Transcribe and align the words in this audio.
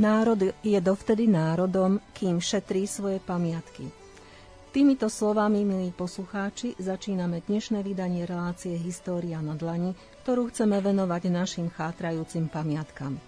Národ 0.00 0.56
je 0.64 0.80
dovtedy 0.80 1.28
národom, 1.28 2.00
kým 2.16 2.40
šetrí 2.40 2.88
svoje 2.88 3.20
pamiatky. 3.20 3.84
Týmito 4.72 5.12
slovami, 5.12 5.60
milí 5.60 5.92
poslucháči, 5.92 6.72
začíname 6.80 7.44
dnešné 7.44 7.84
vydanie 7.84 8.24
relácie 8.24 8.80
História 8.80 9.44
na 9.44 9.52
dlani, 9.52 9.92
ktorú 10.24 10.48
chceme 10.48 10.80
venovať 10.80 11.28
našim 11.28 11.68
chátrajúcim 11.68 12.48
pamiatkam. 12.48 13.20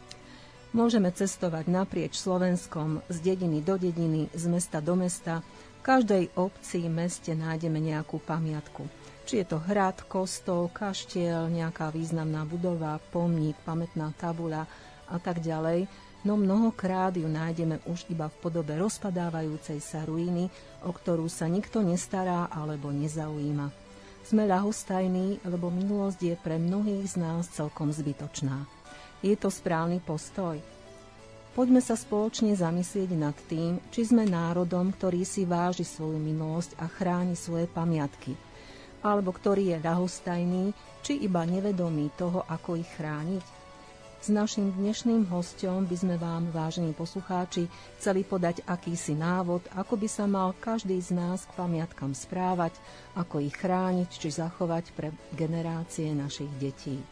Môžeme 0.73 1.13
cestovať 1.13 1.69
naprieč 1.69 2.17
Slovenskom, 2.17 3.05
z 3.13 3.21
dediny 3.21 3.61
do 3.61 3.77
dediny, 3.77 4.33
z 4.33 4.45
mesta 4.49 4.81
do 4.81 4.97
mesta. 4.97 5.45
V 5.77 5.81
každej 5.85 6.33
obci, 6.41 6.89
meste 6.89 7.37
nájdeme 7.37 7.85
nejakú 7.85 8.17
pamiatku. 8.17 8.89
Či 9.29 9.45
je 9.45 9.47
to 9.53 9.61
hrad, 9.61 10.09
kostol, 10.09 10.73
kaštiel, 10.73 11.53
nejaká 11.53 11.93
významná 11.93 12.49
budova, 12.49 12.97
pomník, 13.13 13.61
pamätná 13.61 14.17
tabula 14.17 14.65
a 15.13 15.21
tak 15.21 15.45
ďalej– 15.45 15.85
no 16.23 16.39
mnohokrát 16.39 17.15
ju 17.15 17.27
nájdeme 17.27 17.83
už 17.87 18.07
iba 18.11 18.31
v 18.31 18.37
podobe 18.39 18.79
rozpadávajúcej 18.79 19.83
sa 19.83 20.07
ruiny, 20.07 20.47
o 20.87 20.91
ktorú 20.91 21.27
sa 21.27 21.51
nikto 21.51 21.83
nestará 21.83 22.47
alebo 22.51 22.95
nezaujíma. 22.95 23.71
Sme 24.23 24.47
ľahostajní, 24.47 25.43
lebo 25.43 25.69
minulosť 25.69 26.21
je 26.23 26.35
pre 26.39 26.55
mnohých 26.57 27.05
z 27.05 27.15
nás 27.19 27.51
celkom 27.51 27.91
zbytočná. 27.91 28.65
Je 29.23 29.35
to 29.35 29.51
správny 29.51 29.99
postoj? 29.99 30.59
Poďme 31.53 31.85
sa 31.85 32.01
spoločne 32.01 32.57
zamyslieť 32.57 33.11
nad 33.13 33.37
tým, 33.45 33.77
či 33.93 34.09
sme 34.09 34.25
národom, 34.25 34.89
ktorý 34.89 35.21
si 35.21 35.45
váži 35.45 35.85
svoju 35.85 36.17
minulosť 36.17 36.81
a 36.81 36.89
chráni 36.89 37.37
svoje 37.37 37.69
pamiatky, 37.69 38.33
alebo 39.05 39.37
ktorý 39.37 39.77
je 39.77 39.79
ľahostajný, 39.85 40.65
či 41.05 41.21
iba 41.21 41.45
nevedomý 41.45 42.09
toho, 42.17 42.47
ako 42.49 42.81
ich 42.81 42.89
chrániť. 42.97 43.45
S 44.23 44.31
našim 44.31 44.71
dnešným 44.71 45.27
hostom 45.35 45.83
by 45.83 45.97
sme 45.99 46.15
vám, 46.15 46.47
vážení 46.55 46.95
poslucháči, 46.95 47.67
chceli 47.99 48.23
podať 48.23 48.63
akýsi 48.71 49.19
návod, 49.19 49.67
ako 49.75 49.99
by 49.99 50.07
sa 50.07 50.31
mal 50.31 50.55
každý 50.63 50.95
z 51.03 51.11
nás 51.11 51.43
k 51.43 51.59
pamiatkam 51.59 52.15
správať, 52.15 52.79
ako 53.19 53.43
ich 53.43 53.51
chrániť 53.59 54.07
či 54.07 54.31
zachovať 54.31 54.95
pre 54.95 55.11
generácie 55.35 56.15
našich 56.15 56.47
detí. 56.63 57.03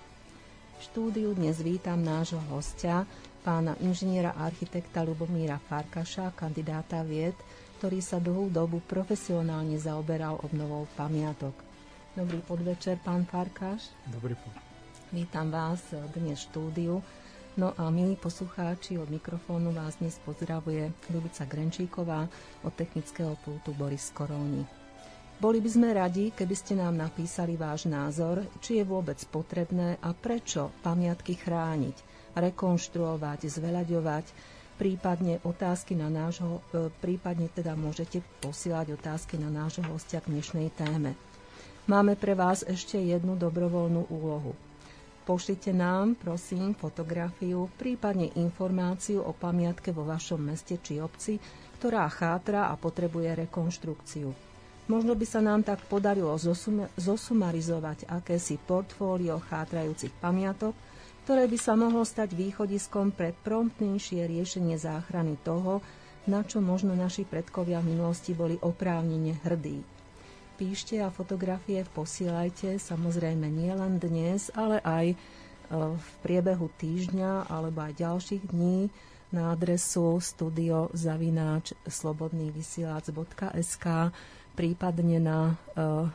V 0.79 0.81
štúdiu 0.87 1.35
dnes 1.35 1.59
vítam 1.59 1.99
nášho 1.99 2.39
hostia, 2.47 3.03
pána 3.43 3.75
inžiniera 3.83 4.39
architekta 4.39 5.03
Lubomíra 5.03 5.59
Farkaša, 5.67 6.31
kandidáta 6.39 7.03
vied, 7.03 7.35
ktorý 7.83 7.99
sa 7.99 8.23
dlhú 8.23 8.55
dobu 8.55 8.79
profesionálne 8.87 9.75
zaoberal 9.83 10.39
obnovou 10.47 10.87
pamiatok. 10.95 11.59
Dobrý 12.15 12.39
podvečer, 12.47 13.03
pán 13.03 13.27
Farkaš. 13.27 13.91
Dobrý 14.07 14.39
podvečer. 14.39 14.70
Vítam 15.11 15.51
vás 15.51 15.83
dnes 16.15 16.39
v 16.39 16.47
štúdiu. 16.47 16.95
No 17.59 17.75
a 17.75 17.91
milí 17.91 18.15
poslucháči, 18.15 18.95
od 18.95 19.11
mikrofónu 19.11 19.75
vás 19.75 19.99
dnes 19.99 20.15
pozdravuje 20.23 20.87
Ľubica 21.11 21.51
Grenčíková 21.51 22.31
od 22.63 22.71
technického 22.79 23.35
pultu 23.43 23.75
Boris 23.75 24.15
Koróni. 24.15 24.63
Boli 25.43 25.59
by 25.59 25.67
sme 25.67 25.99
radi, 25.99 26.31
keby 26.31 26.55
ste 26.55 26.79
nám 26.79 26.95
napísali 26.95 27.59
váš 27.59 27.91
názor, 27.91 28.47
či 28.63 28.79
je 28.79 28.87
vôbec 28.87 29.19
potrebné 29.35 29.99
a 29.99 30.15
prečo 30.15 30.71
pamiatky 30.87 31.35
chrániť, 31.43 31.97
rekonštruovať, 32.39 33.51
zveľaďovať, 33.51 34.27
prípadne 34.79 35.43
otázky 35.43 35.99
na 35.99 36.07
nášho, 36.07 36.63
e, 36.71 36.87
prípadne 37.03 37.51
teda 37.51 37.75
môžete 37.75 38.23
posielať 38.39 38.95
otázky 38.95 39.43
na 39.43 39.51
nášho 39.51 39.83
hostia 39.91 40.23
k 40.23 40.31
dnešnej 40.31 40.71
téme. 40.71 41.19
Máme 41.91 42.15
pre 42.15 42.39
vás 42.39 42.63
ešte 42.63 42.95
jednu 43.03 43.35
dobrovoľnú 43.35 44.07
úlohu– 44.07 44.55
Pošlite 45.31 45.71
nám, 45.71 46.19
prosím, 46.19 46.75
fotografiu, 46.75 47.71
prípadne 47.79 48.35
informáciu 48.35 49.23
o 49.23 49.31
pamiatke 49.31 49.95
vo 49.95 50.03
vašom 50.03 50.43
meste 50.43 50.83
či 50.83 50.99
obci, 50.99 51.39
ktorá 51.79 52.11
chátra 52.11 52.67
a 52.67 52.75
potrebuje 52.75 53.47
rekonštrukciu. 53.47 54.35
Možno 54.91 55.15
by 55.15 55.23
sa 55.23 55.39
nám 55.39 55.63
tak 55.63 55.87
podarilo 55.87 56.35
zosum- 56.35 56.91
zosumarizovať 56.99 58.11
akési 58.11 58.59
portfólio 58.59 59.39
chátrajúcich 59.39 60.11
pamiatok, 60.19 60.75
ktoré 61.23 61.47
by 61.47 61.59
sa 61.63 61.79
mohlo 61.79 62.03
stať 62.03 62.35
východiskom 62.35 63.15
pre 63.15 63.31
promptnejšie 63.31 64.27
riešenie 64.27 64.83
záchrany 64.83 65.39
toho, 65.47 65.79
na 66.27 66.43
čo 66.43 66.59
možno 66.59 66.99
naši 66.99 67.23
predkovia 67.23 67.79
v 67.79 67.95
minulosti 67.95 68.35
boli 68.35 68.59
oprávnene 68.59 69.39
hrdí 69.47 70.00
píšte 70.61 71.01
a 71.01 71.09
fotografie 71.09 71.81
posielajte, 71.97 72.77
samozrejme 72.77 73.49
nie 73.49 73.73
len 73.73 73.97
dnes, 73.97 74.53
ale 74.53 74.85
aj 74.85 75.17
e, 75.17 75.17
v 75.73 76.09
priebehu 76.21 76.69
týždňa 76.77 77.49
alebo 77.49 77.81
aj 77.81 77.97
ďalších 77.97 78.53
dní 78.53 78.93
na 79.33 79.57
adresu 79.57 80.21
studiozavináč 80.21 81.73
slobodnývysielac.sk 81.89 83.87
prípadne 84.59 85.19
na 85.23 85.55
uh, 85.79 86.11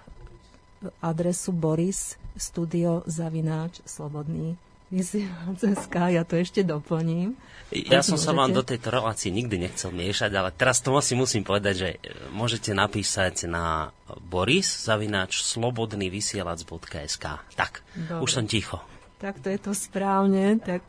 adresu 0.99 1.55
boris 1.55 2.19
studiozavináč 2.35 3.79
slobodný 3.87 4.59
vysielač.sk, 4.95 5.95
ja 6.15 6.23
to 6.23 6.39
ešte 6.39 6.63
doplním. 6.63 7.35
Ja 7.75 7.99
som 7.99 8.15
sa 8.15 8.31
vám 8.31 8.55
do 8.55 8.63
tejto 8.63 8.93
relácie 8.93 9.33
nikdy 9.35 9.59
nechcel 9.59 9.91
miešať, 9.91 10.31
ale 10.31 10.55
teraz 10.55 10.79
to 10.79 10.95
si 11.03 11.17
musím 11.17 11.43
povedať, 11.43 11.75
že 11.75 11.89
e, 11.91 11.97
môžete 12.31 12.71
napísať 12.71 13.51
na 13.51 13.91
boris 14.23 14.87
zavináč 14.87 15.43
slobodnývysielac.sk. 15.43 17.25
Tak, 17.57 17.83
Dobre. 17.91 18.21
už 18.23 18.29
som 18.31 18.45
ticho. 18.47 18.79
Tak 19.19 19.43
to 19.43 19.51
je 19.51 19.59
to 19.59 19.73
správne, 19.75 20.61
tak 20.61 20.85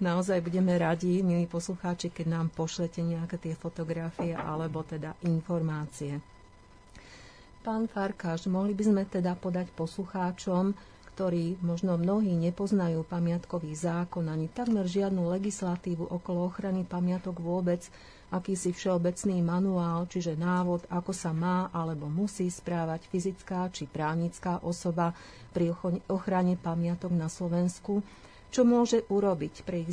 naozaj 0.00 0.40
budeme 0.40 0.72
radi, 0.80 1.20
milí 1.20 1.44
poslucháči, 1.44 2.08
keď 2.08 2.26
nám 2.40 2.46
pošlete 2.54 3.04
nejaké 3.04 3.36
tie 3.36 3.54
fotografie 3.58 4.32
alebo 4.32 4.80
teda 4.86 5.18
informácie. 5.26 6.22
Pán 7.60 7.92
Farkáš, 7.92 8.48
mohli 8.48 8.72
by 8.72 8.84
sme 8.88 9.02
teda 9.04 9.36
podať 9.36 9.68
poslucháčom 9.76 10.72
ktorí 11.20 11.60
možno 11.60 12.00
mnohí 12.00 12.32
nepoznajú 12.32 13.04
pamiatkový 13.04 13.76
zákon 13.76 14.24
ani 14.24 14.48
takmer 14.48 14.88
žiadnu 14.88 15.28
legislatívu 15.36 16.08
okolo 16.08 16.48
ochrany 16.48 16.88
pamiatok 16.88 17.44
vôbec, 17.44 17.84
akýsi 18.32 18.72
všeobecný 18.72 19.44
manuál, 19.44 20.08
čiže 20.08 20.32
návod, 20.40 20.88
ako 20.88 21.12
sa 21.12 21.36
má 21.36 21.68
alebo 21.76 22.08
musí 22.08 22.48
správať 22.48 23.04
fyzická 23.12 23.68
či 23.68 23.84
právnická 23.84 24.64
osoba 24.64 25.12
pri 25.52 25.76
ochrane 26.08 26.56
pamiatok 26.56 27.12
na 27.12 27.28
Slovensku, 27.28 28.00
čo 28.48 28.64
môže 28.64 29.04
urobiť 29.12 29.68
pre 29.68 29.84
ich 29.84 29.92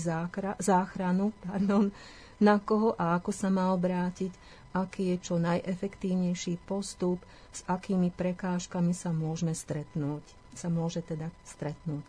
záchranu, 0.64 1.36
pardon, 1.44 1.92
na 2.40 2.56
koho 2.64 2.96
a 2.96 3.20
ako 3.20 3.36
sa 3.36 3.52
má 3.52 3.76
obrátiť, 3.76 4.32
aký 4.72 5.12
je 5.12 5.28
čo 5.28 5.36
najefektívnejší 5.44 6.64
postup, 6.64 7.20
s 7.52 7.68
akými 7.68 8.16
prekážkami 8.16 8.96
sa 8.96 9.12
môžeme 9.12 9.52
stretnúť 9.52 10.47
sa 10.58 10.74
môže 10.74 11.06
teda 11.06 11.30
stretnúť. 11.46 12.02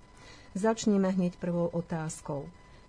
Začneme 0.56 1.12
hneď 1.12 1.36
prvou 1.36 1.68
otázkou. 1.68 2.48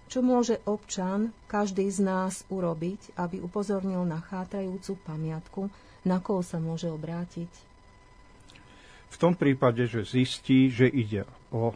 Čo 0.10 0.26
môže 0.26 0.58
občan, 0.66 1.36
každý 1.46 1.86
z 1.92 2.02
nás, 2.02 2.48
urobiť, 2.50 3.14
aby 3.20 3.44
upozornil 3.44 4.08
na 4.08 4.24
chátrajúcu 4.24 4.98
pamiatku, 5.06 5.62
na 6.08 6.18
koho 6.18 6.42
sa 6.42 6.58
môže 6.58 6.90
obrátiť? 6.90 7.52
V 9.10 9.16
tom 9.20 9.38
prípade, 9.38 9.86
že 9.86 10.08
zistí, 10.08 10.72
že 10.72 10.90
ide 10.90 11.30
o 11.54 11.76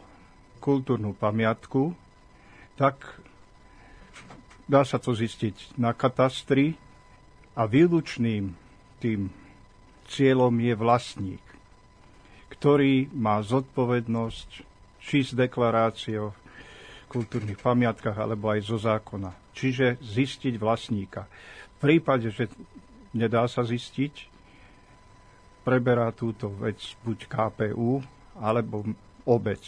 kultúrnu 0.58 1.14
pamiatku, 1.14 1.92
tak 2.74 3.20
dá 4.66 4.82
sa 4.82 4.98
to 4.98 5.14
zistiť 5.14 5.78
na 5.78 5.94
katastri 5.94 6.74
a 7.54 7.68
výlučným 7.70 8.56
tým 8.98 9.30
cieľom 10.10 10.58
je 10.58 10.74
vlastník 10.74 11.43
ktorý 12.54 13.10
má 13.10 13.42
zodpovednosť 13.42 14.48
či 15.02 15.18
s 15.26 15.36
deklaráciou 15.36 16.32
v 16.32 16.38
kultúrnych 17.10 17.60
pamiatkách, 17.60 18.16
alebo 18.16 18.50
aj 18.50 18.60
zo 18.64 18.78
zákona. 18.80 19.34
Čiže 19.54 20.00
zistiť 20.00 20.54
vlastníka. 20.56 21.28
V 21.78 21.90
prípade, 21.92 22.30
že 22.32 22.48
nedá 23.12 23.44
sa 23.46 23.62
zistiť, 23.62 24.32
preberá 25.66 26.10
túto 26.14 26.50
vec 26.50 26.80
buď 27.04 27.18
KPU, 27.28 28.02
alebo 28.38 28.82
obec, 29.28 29.60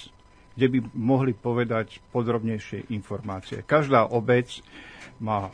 kde 0.57 0.67
by 0.73 0.79
mohli 0.97 1.33
povedať 1.37 2.01
podrobnejšie 2.11 2.91
informácie. 2.91 3.63
Každá 3.63 4.09
obec 4.11 4.65
má 5.23 5.53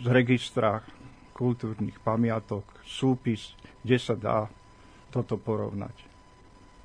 z 0.00 0.06
registra 0.08 0.80
kultúrnych 1.36 1.98
pamiatok 2.00 2.64
súpis, 2.86 3.52
kde 3.84 3.98
sa 3.98 4.14
dá 4.16 4.38
toto 5.12 5.36
porovnať. 5.36 5.92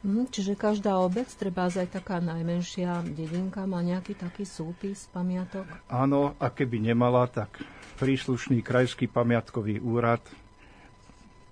Mm, 0.06 0.30
čiže 0.30 0.54
každá 0.54 1.00
obec, 1.02 1.26
treba 1.34 1.66
aj 1.72 1.90
taká 1.90 2.22
najmenšia 2.22 3.02
dedinka, 3.08 3.66
má 3.66 3.82
nejaký 3.82 4.14
taký 4.14 4.46
súpis 4.46 5.10
pamiatok? 5.10 5.66
Áno, 5.90 6.38
a 6.38 6.48
keby 6.54 6.94
nemala, 6.94 7.26
tak 7.26 7.58
príslušný 7.98 8.62
krajský 8.62 9.10
pamiatkový 9.10 9.82
úrad 9.82 10.22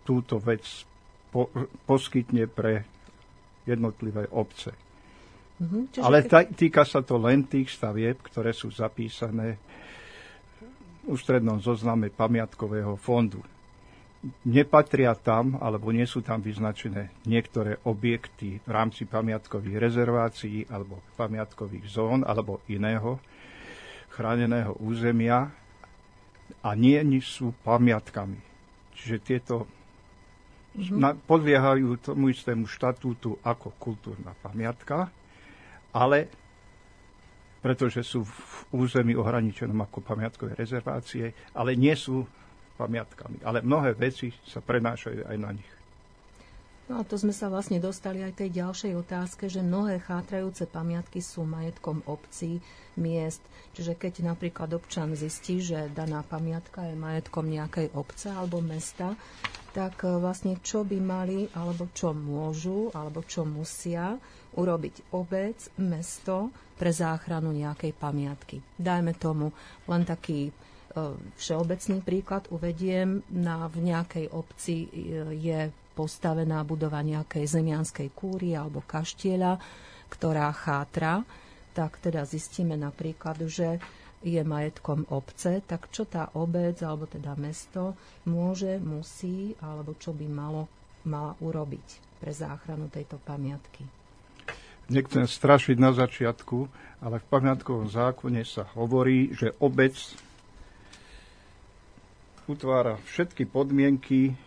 túto 0.06 0.38
vec 0.38 0.62
po, 1.34 1.50
poskytne 1.90 2.46
pre 2.46 2.86
jednotlivé 3.66 4.30
obce. 4.30 4.78
Mm-hmm, 5.58 6.06
Ale 6.06 6.22
keď... 6.22 6.54
týka 6.54 6.84
sa 6.86 7.02
to 7.02 7.18
len 7.18 7.50
tých 7.50 7.74
stavieb, 7.74 8.22
ktoré 8.22 8.54
sú 8.54 8.70
zapísané 8.70 9.58
v 10.62 11.18
ústrednom 11.18 11.58
zozname 11.58 12.14
pamiatkového 12.14 12.94
fondu. 13.00 13.42
Nepatria 14.46 15.14
tam, 15.14 15.62
alebo 15.62 15.94
nie 15.94 16.10
sú 16.10 16.26
tam 16.26 16.42
vyznačené 16.42 17.14
niektoré 17.30 17.78
objekty 17.86 18.58
v 18.66 18.70
rámci 18.74 19.06
pamiatkových 19.06 19.78
rezervácií 19.78 20.66
alebo 20.66 20.98
pamiatkových 21.14 21.86
zón 21.86 22.26
alebo 22.26 22.66
iného 22.66 23.22
chráneného 24.16 24.80
územia 24.82 25.52
a 26.64 26.70
nie 26.74 26.98
sú 27.22 27.52
pamiatkami. 27.62 28.40
Čiže 28.96 29.18
tieto 29.22 29.68
mm-hmm. 30.74 31.28
podliehajú 31.28 32.00
tomu 32.00 32.32
istému 32.32 32.66
štatútu 32.66 33.38
ako 33.44 33.76
kultúrna 33.78 34.32
pamiatka, 34.40 35.12
ale 35.92 36.32
pretože 37.60 38.06
sú 38.06 38.22
v 38.24 38.78
území 38.78 39.18
ohraničenom 39.18 39.90
ako 39.90 40.06
pamiatkové 40.06 40.54
rezervácie, 40.54 41.34
ale 41.58 41.74
nie 41.74 41.98
sú 41.98 42.24
pamiatkami. 42.76 43.42
Ale 43.44 43.64
mnohé 43.64 43.96
veci 43.96 44.32
sa 44.46 44.60
prenášajú 44.60 45.28
aj 45.28 45.38
na 45.40 45.52
nich. 45.56 45.72
No 46.86 47.02
a 47.02 47.08
to 47.08 47.18
sme 47.18 47.34
sa 47.34 47.50
vlastne 47.50 47.82
dostali 47.82 48.22
aj 48.22 48.46
tej 48.46 48.62
ďalšej 48.62 48.94
otázke, 48.94 49.50
že 49.50 49.66
mnohé 49.66 49.98
chátrajúce 50.06 50.70
pamiatky 50.70 51.18
sú 51.18 51.42
majetkom 51.42 52.06
obcí, 52.06 52.62
miest. 52.94 53.42
Čiže 53.74 53.98
keď 53.98 54.22
napríklad 54.22 54.70
občan 54.78 55.18
zistí, 55.18 55.66
že 55.66 55.90
daná 55.90 56.22
pamiatka 56.22 56.86
je 56.86 56.94
majetkom 56.94 57.50
nejakej 57.50 57.90
obce 57.98 58.30
alebo 58.30 58.62
mesta, 58.62 59.18
tak 59.74 60.06
e, 60.06 60.14
vlastne 60.22 60.62
čo 60.62 60.86
by 60.86 60.98
mali, 61.02 61.50
alebo 61.58 61.90
čo 61.90 62.14
môžu, 62.14 62.94
alebo 62.94 63.26
čo 63.26 63.50
musia 63.50 64.22
urobiť 64.54 65.10
obec, 65.18 65.58
mesto 65.82 66.54
pre 66.78 66.94
záchranu 66.94 67.50
nejakej 67.50 67.98
pamiatky. 67.98 68.62
Dajme 68.78 69.18
tomu 69.18 69.50
len 69.90 70.06
taký 70.06 70.54
všeobecný 71.36 71.98
príklad 72.02 72.48
uvediem. 72.50 73.22
Na, 73.32 73.68
v 73.68 73.92
nejakej 73.92 74.32
obci 74.32 74.88
e, 74.88 74.90
je 75.36 75.60
postavená 75.96 76.64
budova 76.68 77.00
nejakej 77.00 77.48
zemianskej 77.48 78.12
kúry 78.12 78.56
alebo 78.56 78.84
kaštieľa, 78.84 79.56
ktorá 80.12 80.52
chátra, 80.52 81.24
tak 81.72 82.00
teda 82.04 82.28
zistíme 82.28 82.76
napríklad, 82.76 83.48
že 83.48 83.80
je 84.26 84.42
majetkom 84.42 85.06
obce, 85.14 85.62
tak 85.64 85.88
čo 85.94 86.10
tá 86.10 86.34
obec 86.34 86.82
alebo 86.82 87.06
teda 87.06 87.38
mesto 87.38 87.94
môže, 88.26 88.82
musí 88.82 89.54
alebo 89.62 89.94
čo 89.96 90.12
by 90.12 90.26
malo, 90.26 90.66
mala 91.06 91.38
urobiť 91.40 92.20
pre 92.20 92.34
záchranu 92.34 92.90
tejto 92.90 93.22
pamiatky? 93.22 93.86
Nechcem 94.86 95.26
strašiť 95.26 95.78
na 95.82 95.94
začiatku, 95.94 96.58
ale 97.02 97.18
v 97.18 97.30
pamiatkovom 97.30 97.90
zákone 97.90 98.46
sa 98.46 98.70
hovorí, 98.78 99.34
že 99.34 99.54
obec 99.58 99.98
utvára 102.46 103.02
všetky 103.10 103.50
podmienky 103.50 104.38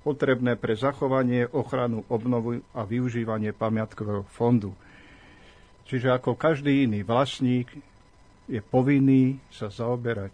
potrebné 0.00 0.56
pre 0.56 0.78
zachovanie, 0.78 1.44
ochranu, 1.50 2.06
obnovu 2.08 2.64
a 2.72 2.86
využívanie 2.88 3.52
pamiatkového 3.52 4.24
fondu. 4.32 4.72
Čiže 5.84 6.14
ako 6.14 6.38
každý 6.38 6.86
iný 6.86 7.02
vlastník 7.02 7.68
je 8.46 8.62
povinný 8.62 9.42
sa 9.50 9.68
zaoberať 9.68 10.32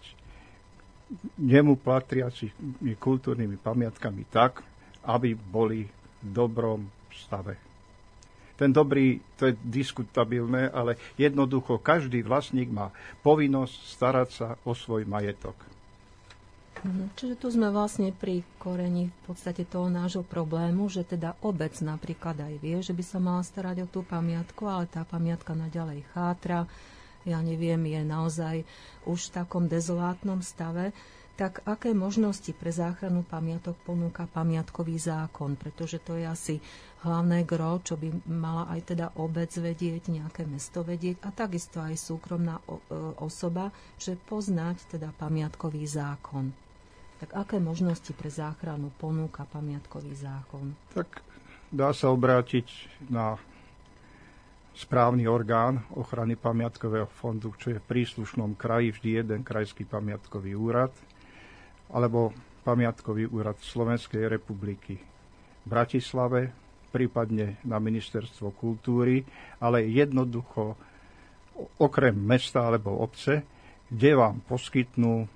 nemu 1.38 1.78
patriacimi 1.80 2.94
kultúrnymi 2.98 3.56
pamiatkami 3.58 4.26
tak, 4.28 4.60
aby 5.06 5.32
boli 5.32 5.86
v 6.22 6.28
dobrom 6.28 6.90
stave. 7.14 7.56
Ten 8.56 8.72
dobrý, 8.72 9.20
to 9.36 9.52
je 9.52 9.54
diskutabilné, 9.60 10.72
ale 10.72 10.96
jednoducho 11.20 11.76
každý 11.76 12.24
vlastník 12.24 12.72
má 12.72 12.88
povinnosť 13.20 13.74
starať 13.84 14.28
sa 14.32 14.48
o 14.64 14.72
svoj 14.72 15.04
majetok. 15.04 15.75
Mhm. 16.86 17.18
Čiže 17.18 17.34
tu 17.34 17.50
sme 17.50 17.74
vlastne 17.74 18.14
pri 18.14 18.46
koreni 18.62 19.10
v 19.10 19.20
podstate 19.26 19.66
toho 19.66 19.90
nášho 19.90 20.22
problému, 20.22 20.86
že 20.86 21.02
teda 21.02 21.34
obec 21.42 21.74
napríklad 21.82 22.38
aj 22.38 22.54
vie, 22.62 22.78
že 22.78 22.94
by 22.94 23.02
sa 23.02 23.18
mala 23.18 23.42
starať 23.42 23.82
o 23.82 23.90
tú 23.90 24.00
pamiatku, 24.06 24.62
ale 24.70 24.86
tá 24.86 25.02
pamiatka 25.02 25.58
naďalej 25.58 26.06
chátra, 26.14 26.70
ja 27.26 27.42
neviem, 27.42 27.82
je 27.90 28.02
naozaj 28.06 28.56
už 29.02 29.18
v 29.18 29.34
takom 29.34 29.66
dezolátnom 29.66 30.46
stave, 30.46 30.94
tak 31.36 31.60
aké 31.68 31.92
možnosti 31.92 32.48
pre 32.56 32.72
záchranu 32.72 33.20
pamiatok 33.20 33.76
ponúka 33.84 34.24
pamiatkový 34.24 34.96
zákon? 34.96 35.52
Pretože 35.58 36.00
to 36.00 36.16
je 36.16 36.24
asi 36.24 36.54
hlavné 37.04 37.44
gro, 37.44 37.76
čo 37.84 38.00
by 38.00 38.24
mala 38.24 38.72
aj 38.72 38.96
teda 38.96 39.06
obec 39.20 39.52
vedieť, 39.52 40.08
nejaké 40.08 40.48
mesto 40.48 40.80
vedieť 40.80 41.20
a 41.26 41.34
takisto 41.34 41.84
aj 41.84 41.92
súkromná 41.98 42.56
e, 42.64 42.80
osoba, 43.20 43.68
že 44.00 44.16
poznať 44.16 44.96
teda 44.96 45.12
pamiatkový 45.12 45.84
zákon. 45.84 46.65
Tak 47.16 47.30
aké 47.32 47.56
možnosti 47.56 48.12
pre 48.12 48.28
záchranu 48.28 48.92
ponúka 49.00 49.48
pamiatkový 49.48 50.12
zákon? 50.12 50.76
Tak 50.92 51.24
dá 51.72 51.90
sa 51.96 52.12
obrátiť 52.12 52.68
na 53.08 53.40
správny 54.76 55.24
orgán 55.24 55.80
ochrany 55.96 56.36
pamiatkového 56.36 57.08
fondu, 57.08 57.56
čo 57.56 57.72
je 57.72 57.80
v 57.80 57.88
príslušnom 57.88 58.52
kraji 58.60 58.92
vždy 58.92 59.08
jeden 59.24 59.40
krajský 59.40 59.88
pamiatkový 59.88 60.52
úrad– 60.52 60.92
alebo 61.92 62.34
pamiatkový 62.66 63.30
úrad 63.30 63.58
Slovenskej 63.62 64.26
republiky 64.26 64.98
v 64.98 65.66
Bratislave, 65.66 66.50
prípadne 66.90 67.62
na 67.62 67.78
ministerstvo 67.78 68.54
kultúry, 68.56 69.22
ale 69.62 69.86
jednoducho 69.86 70.74
okrem 71.78 72.16
mesta 72.16 72.66
alebo 72.66 72.98
obce, 72.98 73.46
kde 73.86 74.18
vám 74.18 74.42
poskytnú 74.42 75.30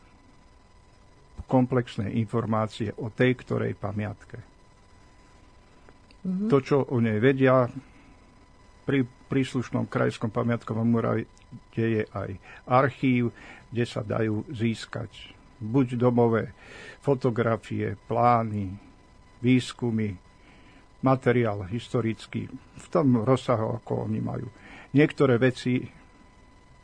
komplexné 1.45 2.13
informácie 2.17 2.93
o 3.01 3.13
tej 3.13 3.33
ktorej 3.41 3.77
pamiatke. 3.77 4.39
Mm-hmm. 6.21 6.49
To, 6.53 6.57
čo 6.61 6.77
o 6.93 6.97
nej 7.01 7.17
vedia, 7.17 7.69
pri 8.85 9.07
príslušnom 9.31 9.87
krajskom 9.87 10.29
pamiatkovom 10.29 10.89
úrade 10.93 11.31
je 11.73 12.05
aj 12.05 12.31
archív, 12.67 13.33
kde 13.71 13.85
sa 13.87 14.03
dajú 14.03 14.45
získať 14.51 15.41
buď 15.61 16.01
domové 16.01 16.57
fotografie, 17.05 17.95
plány, 18.09 18.73
výskumy, 19.45 20.17
materiál 21.05 21.65
historický 21.69 22.49
v 22.77 22.87
tom 22.89 23.25
rozsahu, 23.25 23.77
ako 23.81 24.09
oni 24.09 24.21
majú. 24.21 24.49
Niektoré 24.97 25.37
veci 25.37 25.85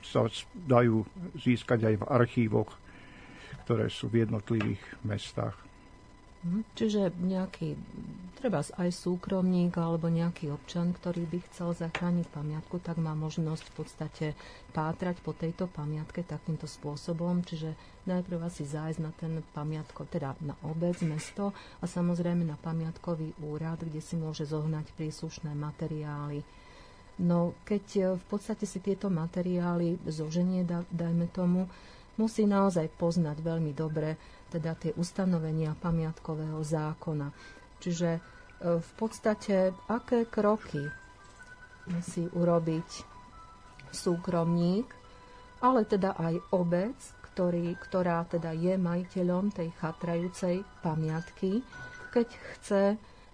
sa 0.04 0.28
dajú 0.54 1.02
získať 1.40 1.90
aj 1.90 1.94
v 2.00 2.04
archívoch, 2.06 2.70
ktoré 3.66 3.90
sú 3.90 4.06
v 4.06 4.22
jednotlivých 4.22 4.80
mestách. 5.02 5.66
Mhm. 6.46 6.62
Čiže 6.78 7.10
nejaký, 7.18 7.74
treba 8.38 8.62
aj 8.62 8.90
súkromník 8.94 9.74
alebo 9.74 10.06
nejaký 10.06 10.54
občan, 10.54 10.94
ktorý 10.94 11.26
by 11.26 11.38
chcel 11.50 11.74
zachrániť 11.74 12.30
pamiatku, 12.30 12.78
tak 12.78 13.02
má 13.02 13.18
možnosť 13.18 13.66
v 13.66 13.74
podstate 13.74 14.26
pátrať 14.70 15.18
po 15.26 15.34
tejto 15.34 15.66
pamiatke 15.66 16.22
takýmto 16.22 16.70
spôsobom, 16.70 17.42
čiže 17.42 17.74
najprv 18.06 18.46
asi 18.46 18.62
zájsť 18.62 19.00
na 19.02 19.10
ten 19.10 19.42
pamiatko, 19.50 20.06
teda 20.06 20.38
na 20.38 20.54
obec, 20.62 21.02
mesto 21.02 21.50
a 21.82 21.84
samozrejme 21.90 22.46
na 22.46 22.54
pamiatkový 22.54 23.34
úrad, 23.42 23.82
kde 23.82 23.98
si 23.98 24.14
môže 24.14 24.46
zohnať 24.46 24.94
príslušné 24.94 25.50
materiály. 25.50 26.46
No 27.16 27.56
keď 27.64 27.84
e, 27.96 28.02
v 28.20 28.24
podstate 28.28 28.68
si 28.68 28.78
tieto 28.78 29.08
materiály 29.08 29.96
zoženie, 30.04 30.68
dajme 30.92 31.26
tomu, 31.32 31.64
musí 32.16 32.48
naozaj 32.48 32.88
poznať 32.96 33.40
veľmi 33.44 33.72
dobre 33.76 34.16
teda 34.48 34.72
tie 34.78 34.92
ustanovenia 34.96 35.76
pamiatkového 35.76 36.60
zákona. 36.62 37.28
Čiže 37.82 38.10
e, 38.16 38.20
v 38.80 38.90
podstate, 38.96 39.74
aké 39.90 40.24
kroky 40.28 40.80
musí 41.90 42.26
urobiť 42.26 42.88
súkromník, 43.92 44.88
ale 45.62 45.84
teda 45.84 46.16
aj 46.18 46.34
obec, 46.52 46.96
ktorý, 47.32 47.76
ktorá 47.76 48.24
teda 48.24 48.56
je 48.56 48.80
majiteľom 48.80 49.52
tej 49.52 49.68
chatrajúcej 49.76 50.64
pamiatky, 50.80 51.60
keď 52.12 52.28
chce 52.56 52.82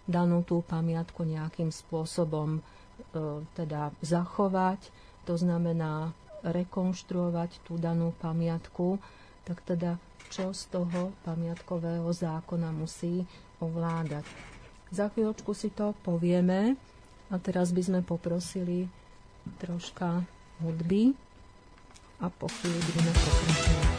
danú 0.03 0.43
tú 0.43 0.67
pamiatku 0.67 1.23
nejakým 1.23 1.71
spôsobom 1.71 2.59
e, 2.59 2.61
teda 3.55 3.95
zachovať, 4.03 4.91
to 5.23 5.39
znamená 5.39 6.11
rekonštruovať 6.43 7.63
tú 7.63 7.79
danú 7.79 8.15
pamiatku, 8.19 8.99
tak 9.47 9.63
teda 9.63 9.99
čo 10.31 10.55
z 10.57 10.71
toho 10.73 11.13
pamiatkového 11.27 12.09
zákona 12.09 12.73
musí 12.73 13.27
ovládať. 13.61 14.25
Za 14.93 15.09
chvíľočku 15.13 15.53
si 15.57 15.73
to 15.73 15.97
povieme 16.05 16.77
a 17.33 17.35
teraz 17.41 17.73
by 17.73 17.83
sme 17.85 18.01
poprosili 18.05 18.89
troška 19.61 20.25
hudby 20.61 21.17
a 22.21 22.29
po 22.29 22.47
chvíli 22.49 22.79
budeme 22.91 23.13
pokračovať. 23.13 23.92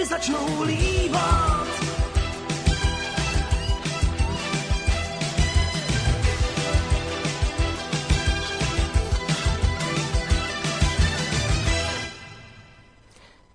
Stromy 0.00 0.06
začnou 0.06 0.62
líbat. 0.64 1.68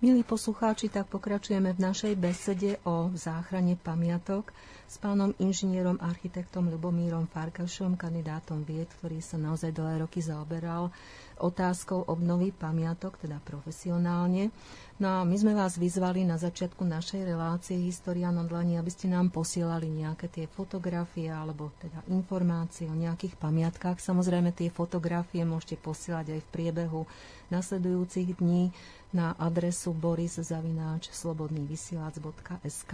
Milí 0.06 0.22
poslucháči, 0.22 0.86
tak 0.86 1.10
pokračujeme 1.10 1.74
v 1.74 1.82
našej 1.82 2.14
besede 2.14 2.78
o 2.86 3.10
záchrane 3.10 3.74
pamiatok 3.74 4.54
s 4.86 5.02
pánom 5.02 5.34
inžinierom, 5.42 5.98
architektom 5.98 6.70
Lubomírom 6.70 7.26
Farkašom, 7.26 7.98
kandidátom 7.98 8.62
vied, 8.62 8.86
ktorý 9.02 9.18
sa 9.18 9.34
naozaj 9.34 9.74
dlhé 9.74 10.06
roky 10.06 10.22
zaoberal 10.22 10.94
otázkou 11.42 12.06
obnovy 12.06 12.54
pamiatok, 12.54 13.18
teda 13.18 13.42
profesionálne. 13.42 14.54
No 14.96 15.20
a 15.20 15.28
my 15.28 15.36
sme 15.36 15.52
vás 15.52 15.76
vyzvali 15.76 16.24
na 16.24 16.40
začiatku 16.40 16.80
našej 16.80 17.28
relácie 17.28 17.76
História 17.76 18.32
na 18.32 18.48
dlani, 18.48 18.80
aby 18.80 18.88
ste 18.88 19.12
nám 19.12 19.28
posielali 19.28 19.92
nejaké 19.92 20.24
tie 20.32 20.48
fotografie 20.48 21.28
alebo 21.28 21.68
teda 21.84 22.00
informácie 22.08 22.88
o 22.88 22.96
nejakých 22.96 23.36
pamiatkách. 23.36 24.00
Samozrejme 24.00 24.56
tie 24.56 24.72
fotografie 24.72 25.44
môžete 25.44 25.76
posielať 25.84 26.32
aj 26.32 26.40
v 26.40 26.48
priebehu 26.48 27.04
nasledujúcich 27.52 28.40
dní 28.40 28.72
na 29.12 29.36
adresu 29.36 29.92
boris.slobodnývysielac.sk 29.92 32.92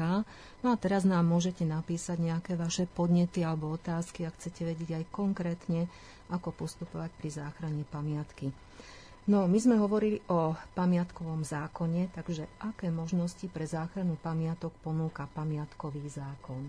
No 0.66 0.74
a 0.74 0.76
teraz 0.82 1.06
nám 1.06 1.30
môžete 1.30 1.62
napísať 1.62 2.18
nejaké 2.18 2.58
vaše 2.58 2.90
podnety 2.90 3.46
alebo 3.46 3.78
otázky, 3.78 4.26
ak 4.26 4.42
chcete 4.42 4.66
vedieť 4.66 4.98
aj 4.98 5.06
konkrétne, 5.14 5.86
ako 6.34 6.50
postupovať 6.50 7.14
pri 7.14 7.30
záchrane 7.30 7.86
pamiatky. 7.86 8.50
No, 9.22 9.46
my 9.46 9.54
sme 9.54 9.78
hovorili 9.78 10.18
o 10.34 10.50
pamiatkovom 10.74 11.46
zákone, 11.46 12.10
takže 12.10 12.58
aké 12.58 12.90
možnosti 12.90 13.46
pre 13.46 13.62
záchranu 13.62 14.18
pamiatok 14.18 14.74
ponúka 14.82 15.30
pamiatkový 15.30 16.10
zákon? 16.10 16.66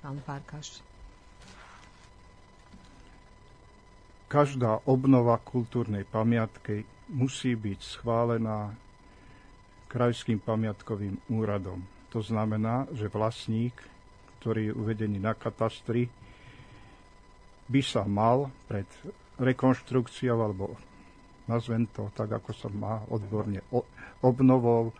Pán 0.00 0.16
Farkaš. 0.24 0.80
Každá 4.32 4.80
obnova 4.88 5.36
kultúrnej 5.36 6.08
pamiatky 6.08 6.88
musí 7.12 7.52
byť 7.52 7.80
schválená 7.84 8.72
Krajským 9.84 10.40
pamiatkovým 10.40 11.20
úradom. 11.28 11.84
To 12.16 12.24
znamená, 12.24 12.88
že 12.96 13.12
vlastník, 13.12 13.76
ktorý 14.40 14.72
je 14.72 14.74
uvedený 14.74 15.20
na 15.20 15.36
katastri, 15.36 16.08
by 17.68 17.80
sa 17.84 18.08
mal 18.08 18.48
pred 18.64 18.88
rekonštrukciou 19.36 20.40
alebo 20.40 20.80
nazvem 21.46 21.88
to 21.92 22.08
tak, 22.16 22.32
ako 22.32 22.50
sa 22.56 22.68
má 22.72 23.04
odborne, 23.08 23.60
obnovou 24.24 24.92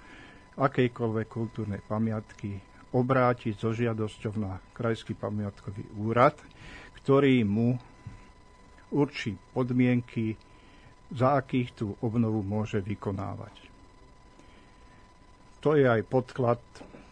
akejkoľvek 0.54 1.26
kultúrnej 1.26 1.82
pamiatky 1.84 2.60
obrátiť 2.94 3.58
so 3.58 3.74
žiadosťou 3.74 4.38
na 4.38 4.62
Krajský 4.70 5.18
pamiatkový 5.18 5.82
úrad, 5.98 6.38
ktorý 7.02 7.42
mu 7.42 7.74
určí 8.94 9.34
podmienky, 9.50 10.38
za 11.14 11.38
akých 11.38 11.68
tú 11.74 11.86
obnovu 12.00 12.42
môže 12.42 12.80
vykonávať. 12.80 13.54
To 15.62 15.74
je 15.78 15.86
aj 15.86 16.02
podklad 16.06 16.62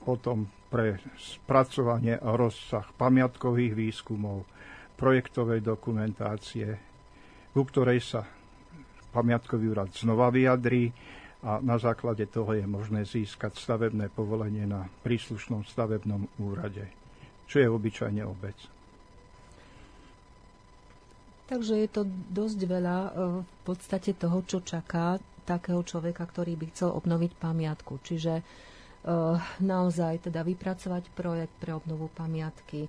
potom 0.03 0.51
pre 0.73 0.99
spracovanie 1.21 2.17
a 2.17 2.33
rozsah 2.35 2.89
pamiatkových 2.97 3.77
výskumov, 3.77 4.49
projektovej 4.97 5.61
dokumentácie, 5.61 6.79
ku 7.53 7.63
ktorej 7.69 8.01
sa 8.01 8.25
pamiatkový 9.13 9.71
úrad 9.71 9.93
znova 9.93 10.33
vyjadrí 10.33 10.91
a 11.43 11.59
na 11.59 11.77
základe 11.77 12.25
toho 12.31 12.55
je 12.55 12.65
možné 12.65 13.03
získať 13.05 13.59
stavebné 13.59 14.09
povolenie 14.15 14.65
na 14.65 14.87
príslušnom 15.03 15.67
stavebnom 15.67 16.31
úrade, 16.39 16.87
čo 17.51 17.61
je 17.61 17.69
obyčajne 17.69 18.23
obec. 18.25 18.57
Takže 21.51 21.75
je 21.85 21.89
to 21.91 22.09
dosť 22.33 22.61
veľa 22.65 22.97
e, 22.97 23.11
v 23.45 23.61
podstate 23.67 24.17
toho, 24.17 24.41
čo 24.47 24.65
čaká 24.65 25.21
takého 25.45 25.83
človeka, 25.85 26.25
ktorý 26.25 26.57
by 26.57 26.67
chcel 26.73 26.95
obnoviť 26.97 27.37
pamiatku. 27.37 28.01
Čiže 28.01 28.41
e, 28.41 28.43
naozaj 29.61 30.33
teda 30.33 30.47
vypracovať 30.47 31.13
projekt 31.13 31.53
pre 31.61 31.77
obnovu 31.77 32.09
pamiatky, 32.15 32.89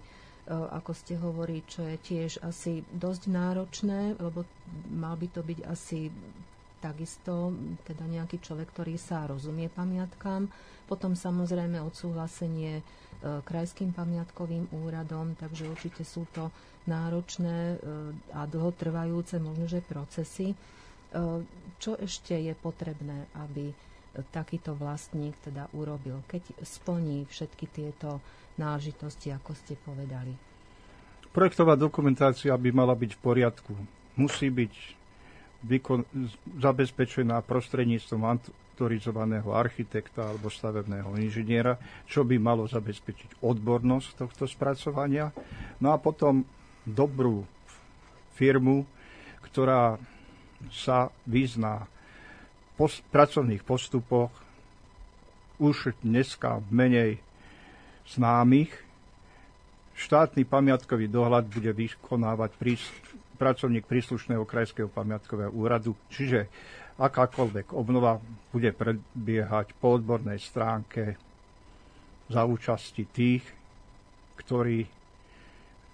ako 0.50 0.92
ste 0.92 1.16
hovorí, 1.16 1.64
čo 1.64 1.88
je 1.88 1.96
tiež 1.96 2.44
asi 2.44 2.84
dosť 2.92 3.32
náročné, 3.32 4.20
lebo 4.20 4.44
mal 4.92 5.16
by 5.16 5.28
to 5.32 5.40
byť 5.40 5.60
asi 5.64 6.12
takisto 6.84 7.56
teda 7.88 8.04
nejaký 8.04 8.44
človek, 8.44 8.76
ktorý 8.76 9.00
sa 9.00 9.24
rozumie 9.24 9.72
pamiatkám. 9.72 10.52
Potom 10.84 11.16
samozrejme 11.16 11.80
odsúhlasenie 11.80 12.74
e, 12.76 12.84
krajským 13.24 13.96
pamiatkovým 13.96 14.68
úradom, 14.84 15.32
takže 15.40 15.72
určite 15.72 16.04
sú 16.04 16.28
to 16.36 16.52
náročné 16.84 17.58
e, 17.72 17.78
a 18.36 18.44
dlhotrvajúce 18.44 19.40
možno, 19.40 19.64
procesy. 19.88 20.52
E, 20.52 20.56
čo 21.80 21.96
ešte 21.96 22.36
je 22.36 22.52
potrebné, 22.52 23.32
aby 23.40 23.72
takýto 24.30 24.78
vlastník 24.78 25.34
teda 25.42 25.72
urobil, 25.74 26.22
keď 26.30 26.54
splní 26.62 27.26
všetky 27.26 27.66
tieto 27.66 28.22
náležitosti, 28.58 29.34
ako 29.34 29.52
ste 29.58 29.74
povedali? 29.80 30.34
Projektová 31.34 31.74
dokumentácia 31.74 32.54
by 32.54 32.70
mala 32.70 32.94
byť 32.94 33.12
v 33.18 33.24
poriadku. 33.24 33.74
Musí 34.20 34.54
byť 34.54 34.74
vykon- 35.66 36.06
zabezpečená 36.62 37.42
prostredníctvom 37.42 38.22
autorizovaného 38.22 39.50
architekta 39.54 40.30
alebo 40.30 40.54
stavebného 40.54 41.18
inžiniera, 41.18 41.80
čo 42.06 42.22
by 42.22 42.38
malo 42.38 42.70
zabezpečiť 42.70 43.42
odbornosť 43.42 44.10
tohto 44.14 44.46
spracovania. 44.46 45.34
No 45.82 45.96
a 45.96 45.98
potom 45.98 46.46
dobrú 46.86 47.48
firmu, 48.38 48.86
ktorá 49.42 49.98
sa 50.70 51.10
vyzná 51.26 51.90
v 52.74 52.90
pracovných 53.14 53.64
postupoch 53.64 54.34
už 55.62 55.96
dneska 56.02 56.60
menej 56.74 57.22
známych. 58.08 58.72
Štátny 59.94 60.44
pamiatkový 60.44 61.08
dohľad 61.08 61.48
bude 61.48 61.70
vykonávať 61.70 62.52
pracovník 63.38 63.86
príslušného 63.86 64.44
krajského 64.44 64.90
pamiatkového 64.90 65.54
úradu, 65.54 65.94
čiže 66.10 66.50
akákoľvek 66.98 67.74
obnova 67.74 68.22
bude 68.54 68.74
prebiehať 68.74 69.74
po 69.78 69.98
odbornej 69.98 70.38
stránke 70.42 71.18
za 72.30 72.46
účasti 72.46 73.04
tých, 73.10 73.46
ktorí 74.38 74.86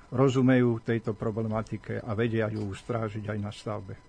rozumejú 0.10 0.82
tejto 0.82 1.14
problematike 1.14 2.02
a 2.02 2.12
vedia 2.18 2.50
ju 2.50 2.66
ustrážiť 2.66 3.30
aj 3.30 3.40
na 3.40 3.52
stavbe. 3.54 4.09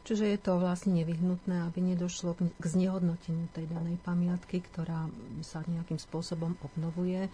Čiže 0.00 0.32
je 0.32 0.38
to 0.40 0.56
vlastne 0.56 0.96
nevyhnutné, 0.96 1.68
aby 1.68 1.84
nedošlo 1.84 2.34
k 2.34 2.64
znehodnoteniu 2.64 3.46
tej 3.52 3.68
danej 3.68 4.00
pamiatky, 4.00 4.64
ktorá 4.64 5.06
sa 5.44 5.60
nejakým 5.68 6.00
spôsobom 6.00 6.56
obnovuje 6.64 7.28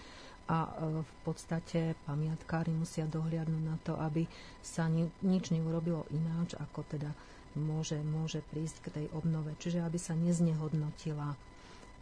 a 0.50 0.59
e, 0.66 0.70
v 1.02 1.12
podstate 1.22 1.94
pamiatkári 2.07 2.74
musia 2.74 3.07
dohliadnúť 3.07 3.62
na 3.62 3.76
to, 3.83 3.94
aby 3.98 4.26
sa 4.62 4.90
ni, 4.90 5.07
nič 5.22 5.55
neurobilo 5.55 6.07
ináč, 6.11 6.59
ako 6.59 6.83
teda 6.87 7.11
môže, 7.55 7.98
môže 8.02 8.42
prísť 8.50 8.76
k 8.83 8.92
tej 8.92 9.07
obnove, 9.14 9.55
čiže 9.62 9.83
aby 9.83 9.98
sa 9.98 10.18
neznehodnotila. 10.18 11.38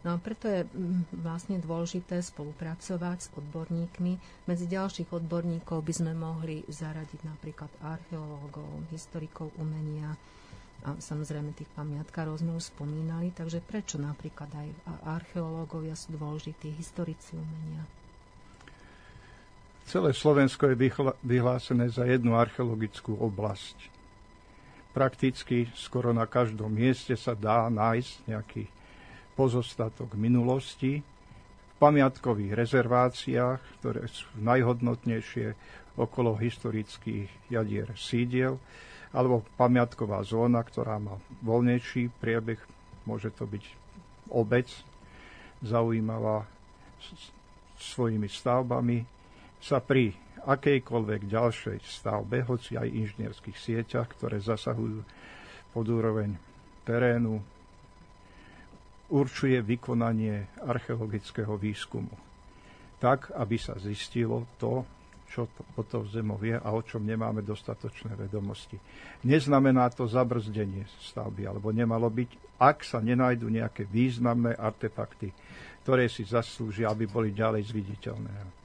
No 0.05 0.13
a 0.13 0.21
preto 0.21 0.45
je 0.45 0.69
vlastne 1.17 1.57
dôležité 1.57 2.21
spolupracovať 2.21 3.17
s 3.25 3.31
odborníkmi. 3.33 4.13
Medzi 4.45 4.65
ďalších 4.69 5.09
odborníkov 5.09 5.81
by 5.81 5.93
sme 5.97 6.13
mohli 6.13 6.61
zaradiť 6.69 7.25
napríklad 7.25 7.73
archeológov, 7.81 8.85
historikov 8.93 9.49
umenia, 9.57 10.13
a 10.83 10.99
samozrejme 10.99 11.55
tých 11.55 11.71
pamiatkárov 11.71 12.41
sme 12.41 12.57
už 12.57 12.75
spomínali, 12.75 13.31
takže 13.31 13.63
prečo 13.63 13.95
napríklad 13.97 14.51
aj 14.51 14.67
archeológovia 15.07 15.95
sú 15.95 16.13
dôležití, 16.19 16.75
historici 16.75 17.39
umenia? 17.39 17.87
Celé 19.85 20.17
Slovensko 20.17 20.73
je 20.73 20.91
vyhlásené 21.21 21.93
za 21.93 22.09
jednu 22.09 22.33
archeologickú 22.33 23.21
oblasť. 23.21 23.93
Prakticky 24.97 25.69
skoro 25.77 26.09
na 26.09 26.25
každom 26.25 26.73
mieste 26.73 27.13
sa 27.13 27.37
dá 27.37 27.69
nájsť 27.69 28.13
nejaký 28.25 28.63
pozostatok 29.37 30.17
minulosti 30.17 31.05
v 31.05 31.73
pamiatkových 31.77 32.55
rezerváciách, 32.55 33.61
ktoré 33.77 34.09
sú 34.09 34.25
najhodnotnejšie 34.41 35.53
okolo 35.99 36.33
historických 36.39 37.29
jadier 37.51 37.91
sídiel, 37.93 38.57
alebo 39.15 39.47
pamiatková 39.55 40.19
zóna, 40.27 40.59
ktorá 40.59 40.99
má 40.99 41.15
voľnejší 41.39 42.11
priebeh, 42.19 42.59
môže 43.07 43.31
to 43.31 43.47
byť 43.47 43.63
obec, 44.35 44.67
zaujímavá 45.63 46.43
svojimi 47.79 48.27
stavbami, 48.27 49.07
sa 49.63 49.79
pri 49.79 50.11
akejkoľvek 50.45 51.21
ďalšej 51.31 51.79
stavbe, 51.81 52.43
hoci 52.45 52.75
aj 52.75 52.91
inžinierských 52.91 53.57
sieťach, 53.57 54.11
ktoré 54.13 54.37
zasahujú 54.43 55.01
pod 55.73 55.85
úroveň 55.87 56.35
terénu, 56.85 57.41
určuje 59.09 59.57
vykonanie 59.61 60.61
archeologického 60.65 61.55
výskumu. 61.57 62.13
Tak, 63.01 63.33
aby 63.37 63.57
sa 63.57 63.77
zistilo 63.77 64.49
to, 64.61 64.85
čo 65.35 65.51
to, 65.51 65.61
o 65.75 65.83
to 65.83 66.07
zemou 66.07 66.39
je 66.39 66.55
a 66.55 66.69
o 66.71 66.79
čom 66.79 67.03
nemáme 67.03 67.43
dostatočné 67.43 68.15
vedomosti. 68.15 68.79
Neznamená 69.27 69.91
to 69.91 70.07
zabrzdenie 70.07 70.87
stavby, 71.11 71.43
alebo 71.43 71.75
nemalo 71.75 72.07
byť, 72.07 72.55
ak 72.63 72.87
sa 72.87 73.03
nenajdu 73.03 73.51
nejaké 73.51 73.83
významné 73.83 74.55
artefakty, 74.55 75.35
ktoré 75.83 76.07
si 76.07 76.23
zaslúžia, 76.23 76.87
aby 76.87 77.03
boli 77.03 77.35
ďalej 77.35 77.67
zviditeľné 77.67 78.63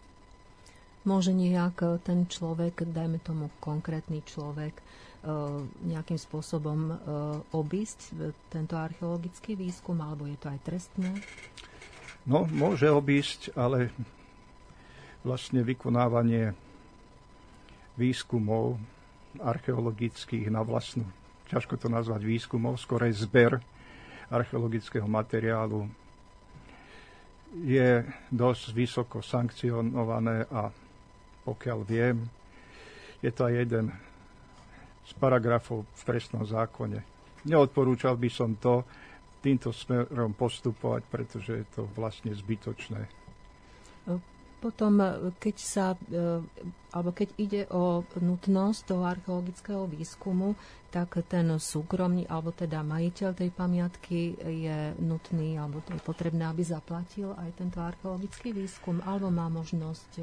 môže 1.04 1.32
nejak 1.32 1.76
e, 1.80 1.86
ten 2.04 2.28
človek, 2.28 2.84
dajme 2.84 3.20
tomu 3.24 3.48
konkrétny 3.60 4.20
človek, 4.24 4.76
e, 4.76 4.82
nejakým 5.88 6.18
spôsobom 6.20 6.78
e, 6.90 6.94
obísť 7.56 8.16
tento 8.52 8.76
archeologický 8.76 9.56
výskum, 9.56 9.96
alebo 10.00 10.28
je 10.28 10.36
to 10.36 10.52
aj 10.52 10.60
trestné? 10.64 11.10
No, 12.28 12.44
môže 12.52 12.84
obísť, 12.84 13.56
ale 13.56 13.88
vlastne 15.24 15.60
vykonávanie 15.60 16.56
výskumov 18.00 18.80
archeologických 19.38 20.48
na 20.48 20.64
vlastnú, 20.64 21.06
ťažko 21.52 21.76
to 21.76 21.86
nazvať 21.92 22.24
výskumov, 22.24 22.80
skorej 22.80 23.14
zber 23.14 23.60
archeologického 24.30 25.06
materiálu 25.06 25.90
je 27.50 28.06
dosť 28.30 28.64
vysoko 28.70 29.18
sankcionované 29.18 30.46
a 30.54 30.70
pokiaľ 31.42 31.78
viem, 31.82 32.16
je 33.18 33.30
to 33.34 33.50
aj 33.50 33.54
jeden 33.66 33.90
z 35.02 35.12
paragrafov 35.18 35.82
v 35.82 36.02
trestnom 36.06 36.46
zákone. 36.46 37.02
Neodporúčal 37.50 38.14
by 38.14 38.30
som 38.30 38.54
to 38.54 38.86
týmto 39.42 39.74
smerom 39.74 40.36
postupovať, 40.36 41.02
pretože 41.10 41.52
je 41.64 41.66
to 41.74 41.82
vlastne 41.96 42.30
zbytočné. 42.30 43.19
Potom, 44.60 45.00
keď 45.40 45.56
sa, 45.56 45.86
e, 46.12 46.44
alebo 46.92 47.16
keď 47.16 47.28
ide 47.40 47.62
o 47.72 48.04
nutnosť 48.20 48.80
toho 48.84 49.08
archeologického 49.08 49.88
výskumu, 49.88 50.52
tak 50.92 51.16
ten 51.32 51.48
súkromný, 51.56 52.28
alebo 52.28 52.52
teda 52.52 52.84
majiteľ 52.84 53.30
tej 53.32 53.50
pamiatky 53.56 54.36
je 54.36 54.92
nutný, 55.00 55.56
alebo 55.56 55.80
to 55.80 55.96
je 55.96 56.02
potrebné, 56.04 56.44
aby 56.44 56.60
zaplatil 56.60 57.32
aj 57.40 57.56
tento 57.56 57.80
archeologický 57.80 58.52
výskum, 58.52 59.00
alebo 59.08 59.32
má 59.32 59.48
možnosť 59.48 60.10
e, 60.20 60.22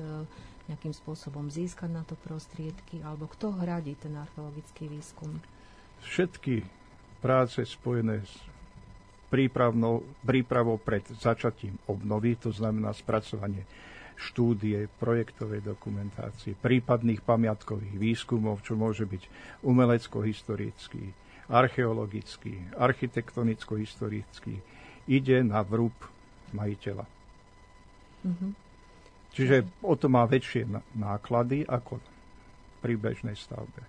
nejakým 0.70 0.94
spôsobom 0.94 1.50
získať 1.50 1.90
na 1.90 2.06
to 2.06 2.14
prostriedky, 2.22 3.02
alebo 3.02 3.26
kto 3.26 3.58
hradí 3.58 3.98
ten 3.98 4.14
archeologický 4.14 4.86
výskum? 4.86 5.42
Všetky 6.06 6.62
práce 7.26 7.66
spojené 7.66 8.22
s 8.22 8.38
prípravou 9.28 10.78
pred 10.78 11.04
začatím 11.18 11.74
obnovy, 11.90 12.38
to 12.38 12.54
znamená 12.54 12.94
spracovanie 12.94 13.66
štúdie, 14.18 14.90
projektovej 14.98 15.62
dokumentácie, 15.62 16.58
prípadných 16.58 17.22
pamiatkových 17.22 17.96
výskumov, 17.96 18.66
čo 18.66 18.74
môže 18.74 19.06
byť 19.06 19.24
umelecko-historický, 19.62 21.14
archeologický, 21.48 22.74
architektonicko-historický, 22.76 24.60
ide 25.06 25.38
na 25.46 25.62
vrúb 25.62 25.94
majiteľa. 26.52 27.06
Mm-hmm. 28.26 28.52
Čiže 29.38 29.56
o 29.86 29.94
to 29.94 30.10
má 30.10 30.26
väčšie 30.26 30.66
náklady 30.98 31.62
ako 31.70 32.02
pri 32.82 32.98
bežnej 32.98 33.38
stavbe. 33.38 33.86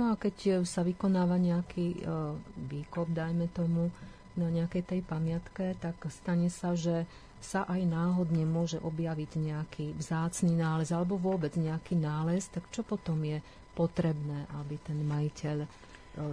No 0.00 0.12
a 0.12 0.14
keď 0.16 0.36
e, 0.40 0.50
sa 0.64 0.80
vykonáva 0.80 1.36
nejaký 1.36 2.00
uh, 2.06 2.32
výkop, 2.56 3.12
dajme 3.12 3.52
tomu, 3.52 3.92
na 4.38 4.48
nejakej 4.48 4.82
tej 4.86 5.00
pamiatke, 5.02 5.74
tak 5.82 5.98
stane 6.08 6.48
sa, 6.48 6.78
že 6.78 7.04
sa 7.40 7.64
aj 7.64 7.80
náhodne 7.88 8.44
môže 8.44 8.76
objaviť 8.80 9.30
nejaký 9.40 9.86
vzácný 9.96 10.54
nález 10.60 10.92
alebo 10.92 11.16
vôbec 11.16 11.56
nejaký 11.56 11.96
nález, 11.96 12.46
tak 12.52 12.68
čo 12.68 12.84
potom 12.84 13.20
je 13.24 13.40
potrebné, 13.72 14.44
aby 14.60 14.76
ten 14.80 15.00
majiteľ 15.00 15.64
uh, 15.64 15.68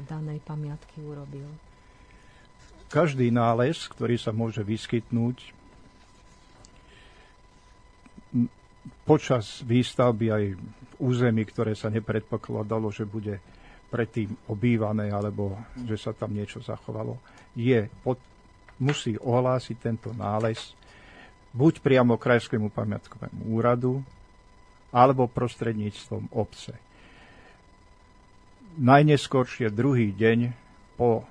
danej 0.04 0.44
pamiatky 0.44 1.00
urobil? 1.00 1.48
Každý 2.88 3.32
nález, 3.32 3.88
ktorý 3.88 4.16
sa 4.16 4.32
môže 4.32 4.64
vyskytnúť, 4.64 5.58
počas 9.08 9.64
výstavby 9.64 10.28
aj 10.32 10.44
v 10.56 10.94
území, 11.00 11.44
ktoré 11.48 11.76
sa 11.76 11.88
nepredpokladalo, 11.88 12.92
že 12.92 13.08
bude 13.08 13.40
predtým 13.88 14.36
obývané 14.52 15.12
alebo 15.12 15.56
že 15.88 15.96
sa 15.96 16.12
tam 16.12 16.36
niečo 16.36 16.60
zachovalo, 16.60 17.16
je, 17.56 17.88
pod, 18.04 18.20
musí 18.84 19.16
ohlásiť 19.16 19.76
tento 19.80 20.12
nález 20.12 20.77
buď 21.58 21.82
priamo 21.82 22.22
Krajskému 22.22 22.70
pamiatkovému 22.70 23.50
úradu, 23.50 24.06
alebo 24.94 25.26
prostredníctvom 25.26 26.30
obce. 26.32 26.78
Najneskoršie 28.78 29.74
druhý 29.74 30.14
deň 30.14 30.54
po, 30.96 31.26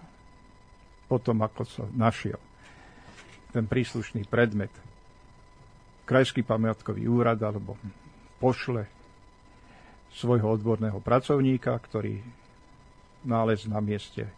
po 1.06 1.16
tom, 1.22 1.46
ako 1.46 1.62
sa 1.62 1.84
našiel 1.94 2.42
ten 3.54 3.64
príslušný 3.64 4.26
predmet, 4.26 4.74
Krajský 6.06 6.46
pamiatkový 6.46 7.06
úrad 7.10 7.40
alebo 7.42 7.74
pošle 8.38 8.86
svojho 10.14 10.54
odborného 10.54 11.02
pracovníka, 11.02 11.74
ktorý 11.74 12.22
nález 13.26 13.66
na 13.66 13.82
mieste 13.82 14.30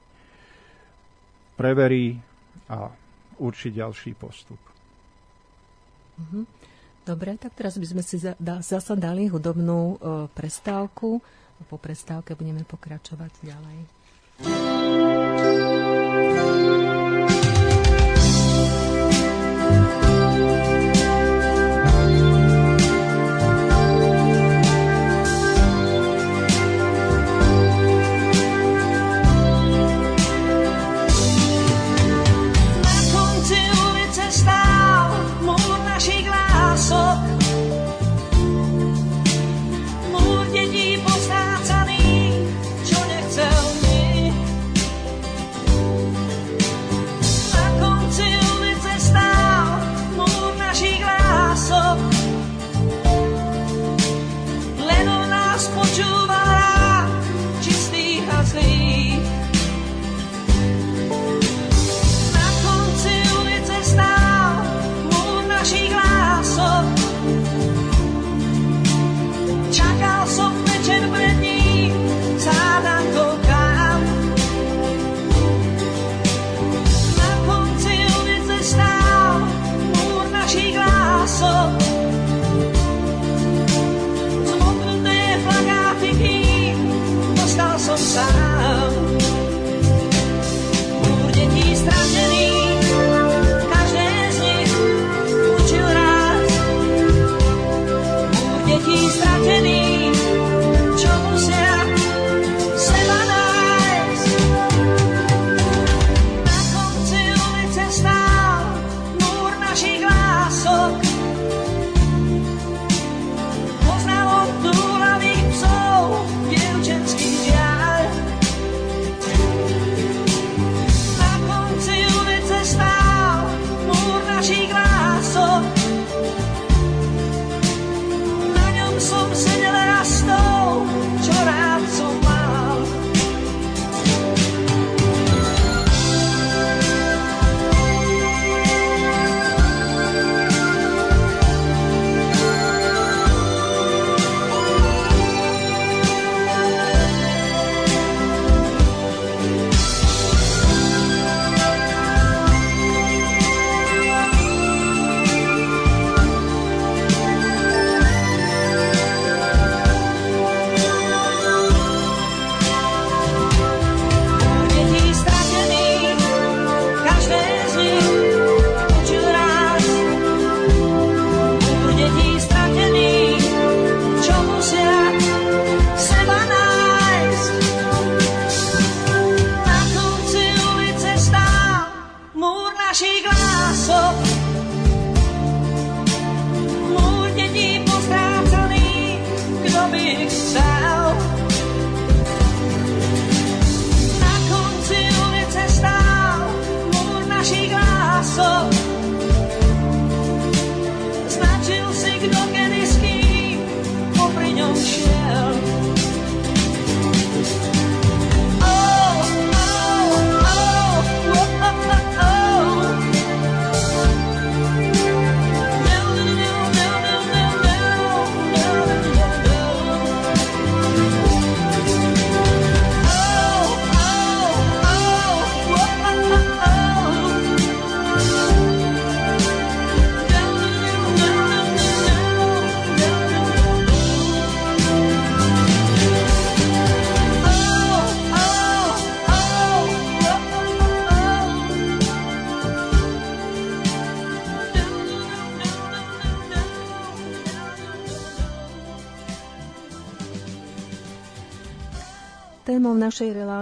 preverí 1.61 2.16
a 2.72 2.88
určí 3.42 3.68
ďalší 3.74 4.16
postup. 4.16 4.59
Mhm. 6.18 6.42
Dobre, 7.09 7.40
tak 7.40 7.57
teraz 7.57 7.81
by 7.81 7.87
sme 7.88 8.02
si 8.04 8.20
zase 8.20 8.92
dali 9.00 9.33
hudobnú 9.33 9.96
prestávku. 10.37 11.24
Po 11.72 11.81
prestávke 11.81 12.37
budeme 12.37 12.68
pokračovať 12.68 13.33
ďalej. 13.48 13.78
Témou 14.44 15.47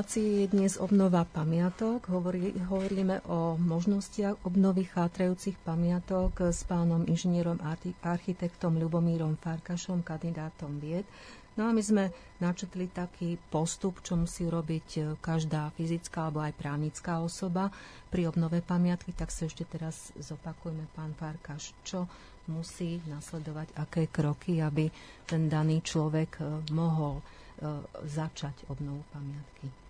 našej 0.07 0.23
relácie 0.23 0.47
je 0.47 0.55
dnes 0.55 0.73
obnova 0.79 1.27
pamiatok. 1.27 2.07
Hovorí, 2.15 2.55
hovoríme 2.71 3.27
o 3.27 3.59
možnostiach 3.59 4.47
obnovy 4.47 4.87
chátrajúcich 4.87 5.59
pamiatok 5.67 6.55
s 6.55 6.63
pánom 6.63 7.03
inžinierom 7.11 7.59
architektom 8.07 8.79
Ľubomírom 8.79 9.35
Farkašom, 9.35 10.07
kandidátom 10.07 10.79
vied. 10.79 11.03
No 11.59 11.67
a 11.67 11.75
my 11.75 11.83
sme 11.83 12.15
načetli 12.39 12.87
taký 12.87 13.35
postup, 13.51 13.99
čo 14.07 14.15
musí 14.15 14.47
urobiť 14.47 14.89
e, 14.95 15.01
každá 15.19 15.75
fyzická 15.75 16.31
alebo 16.31 16.47
aj 16.47 16.55
právnická 16.55 17.19
osoba 17.19 17.75
pri 18.07 18.31
obnove 18.31 18.63
pamiatky. 18.63 19.11
Tak 19.11 19.35
sa 19.35 19.51
ešte 19.51 19.67
teraz 19.67 20.15
zopakujme, 20.15 20.87
pán 20.95 21.19
Farkaš, 21.19 21.75
čo 21.83 22.07
musí 22.47 23.03
nasledovať, 23.11 23.75
aké 23.75 24.07
kroky, 24.07 24.63
aby 24.63 24.87
ten 25.27 25.51
daný 25.51 25.83
človek 25.83 26.39
e, 26.39 26.63
mohol 26.71 27.19
E, 27.57 27.65
začať 28.05 28.69
obnovu 28.69 29.01
pamiatky? 29.17 29.86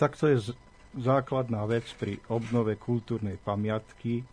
Tak 0.00 0.16
to 0.16 0.32
je 0.32 0.56
základná 0.96 1.68
vec 1.68 1.84
pri 2.00 2.16
obnove 2.32 2.80
kultúrnej 2.80 3.36
pamiatky 3.36 4.24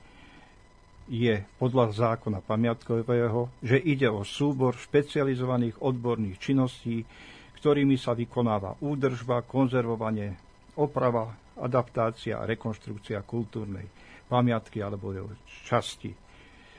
je 1.12 1.44
podľa 1.60 1.92
zákona 1.92 2.40
pamiatkového, 2.40 3.52
že 3.60 3.76
ide 3.76 4.08
o 4.08 4.24
súbor 4.24 4.80
špecializovaných 4.80 5.84
odborných 5.84 6.40
činností, 6.40 7.04
ktorými 7.60 8.00
sa 8.00 8.16
vykonáva 8.16 8.80
údržba, 8.80 9.44
konzervovanie, 9.44 10.40
oprava, 10.80 11.36
adaptácia 11.60 12.40
a 12.40 12.48
rekonštrukcia 12.48 13.20
kultúrnej 13.28 13.88
pamiatky 14.32 14.80
alebo 14.80 15.12
časti. 15.68 16.16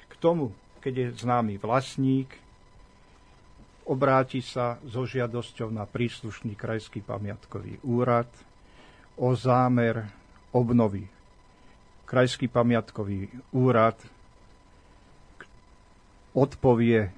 K 0.09 0.15
tomu, 0.17 0.49
keď 0.81 0.95
je 0.97 1.29
známy 1.29 1.61
vlastník, 1.61 2.33
obráti 3.85 4.41
sa 4.41 4.81
so 4.85 5.05
žiadosťou 5.05 5.73
na 5.73 5.85
príslušný 5.85 6.57
krajský 6.57 7.05
pamiatkový 7.05 7.85
úrad 7.85 8.29
o 9.19 9.35
zámer 9.35 10.07
obnovy. 10.55 11.05
Krajský 12.09 12.49
pamiatkový 12.49 13.29
úrad 13.53 13.99
odpovie 16.33 17.13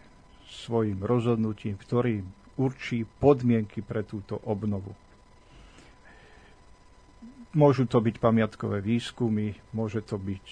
svojim 0.51 0.99
rozhodnutím, 0.99 1.79
ktorý 1.79 2.27
určí 2.59 3.07
podmienky 3.07 3.85
pre 3.85 4.03
túto 4.03 4.41
obnovu. 4.43 4.97
Môžu 7.55 7.87
to 7.87 8.03
byť 8.03 8.17
pamiatkové 8.19 8.83
výskumy, 8.83 9.55
môže 9.75 10.03
to 10.03 10.19
byť 10.19 10.47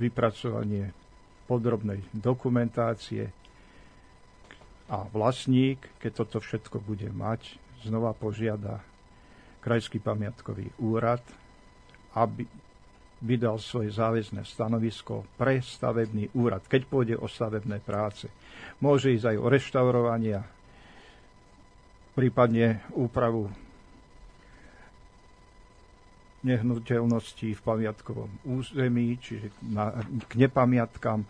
vypracovanie 0.00 0.92
podrobnej 1.44 2.00
dokumentácie, 2.12 3.32
a 4.84 5.08
vlastník, 5.08 5.80
keď 5.96 6.24
toto 6.24 6.44
všetko 6.44 6.76
bude 6.84 7.08
mať, 7.08 7.56
znova 7.88 8.12
požiada 8.12 8.84
Krajský 9.64 9.96
pamiatkový 9.96 10.68
úrad, 10.84 11.24
aby 12.20 12.44
vydal 13.24 13.56
svoje 13.56 13.88
záväzné 13.88 14.44
stanovisko 14.44 15.24
pre 15.40 15.64
stavebný 15.64 16.36
úrad, 16.36 16.68
keď 16.68 16.82
pôjde 16.84 17.16
o 17.16 17.24
stavebné 17.24 17.80
práce. 17.80 18.28
Môže 18.84 19.16
ísť 19.16 19.32
aj 19.32 19.36
o 19.40 19.46
reštaurovania, 19.48 20.40
prípadne 22.12 22.84
úpravu 22.92 23.48
nehnuteľností 26.44 27.56
v 27.56 27.64
pamiatkovom 27.64 28.28
území, 28.44 29.16
čiže 29.16 29.48
na, 29.64 29.96
k 30.28 30.32
nepamiatkám, 30.36 31.24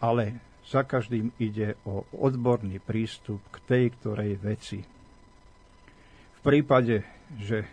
ale 0.00 0.40
za 0.64 0.80
každým 0.88 1.36
ide 1.36 1.76
o 1.84 2.08
odborný 2.16 2.80
prístup 2.80 3.44
k 3.52 3.56
tej 3.68 3.84
ktorej 4.00 4.40
veci. 4.40 4.80
V 6.38 6.40
prípade, 6.40 7.17
že 7.36 7.68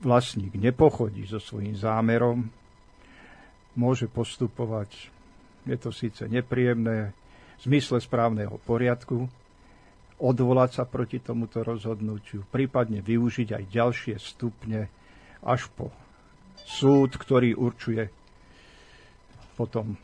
vlastník 0.00 0.56
nepochodí 0.56 1.28
so 1.28 1.36
svojím 1.36 1.76
zámerom, 1.76 2.48
môže 3.76 4.08
postupovať, 4.08 5.12
je 5.68 5.76
to 5.76 5.90
síce 5.92 6.24
nepríjemné, 6.26 7.12
v 7.12 7.60
zmysle 7.62 8.02
správneho 8.02 8.58
poriadku, 8.66 9.30
odvolať 10.18 10.82
sa 10.82 10.84
proti 10.86 11.22
tomuto 11.22 11.62
rozhodnutiu, 11.62 12.42
prípadne 12.50 13.02
využiť 13.02 13.48
aj 13.54 13.64
ďalšie 13.70 14.14
stupne 14.18 14.90
až 15.42 15.66
po 15.74 15.90
súd, 16.62 17.14
ktorý 17.18 17.54
určuje 17.58 18.06
potom 19.54 19.98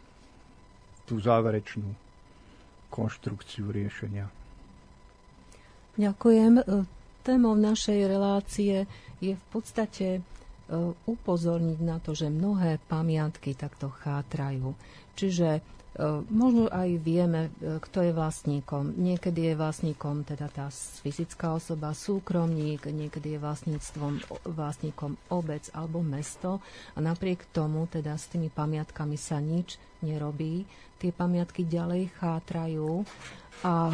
tú 1.06 1.18
záverečnú 1.22 1.86
konštrukciu 2.90 3.70
riešenia. 3.70 4.26
Ďakujem. 5.98 6.62
Témou 7.28 7.52
našej 7.52 8.08
relácie 8.08 8.88
je 9.20 9.36
v 9.36 9.44
podstate 9.52 10.06
e, 10.16 10.20
upozorniť 11.04 11.78
na 11.84 12.00
to, 12.00 12.16
že 12.16 12.32
mnohé 12.32 12.80
pamiatky 12.88 13.52
takto 13.52 13.92
chátrajú. 13.92 14.72
Čiže 15.12 15.60
E, 15.98 16.22
možno 16.30 16.70
aj 16.70 16.94
vieme, 17.02 17.50
e, 17.58 17.82
kto 17.82 18.06
je 18.06 18.12
vlastníkom. 18.14 18.94
Niekedy 18.94 19.50
je 19.50 19.54
vlastníkom 19.58 20.22
teda 20.22 20.46
tá 20.46 20.70
fyzická 21.02 21.58
osoba, 21.58 21.90
súkromník, 21.90 22.86
niekedy 22.86 23.34
je 23.34 23.42
vlastníctvom, 23.42 24.22
vlastníkom 24.46 25.18
obec 25.34 25.66
alebo 25.74 25.98
mesto 25.98 26.62
a 26.94 26.98
napriek 27.02 27.50
tomu 27.50 27.90
teda 27.90 28.14
s 28.14 28.30
tými 28.30 28.46
pamiatkami 28.46 29.18
sa 29.18 29.42
nič 29.42 29.74
nerobí. 30.06 30.62
Tie 31.02 31.10
pamiatky 31.10 31.66
ďalej 31.66 32.14
chátrajú 32.22 33.02
a 33.66 33.90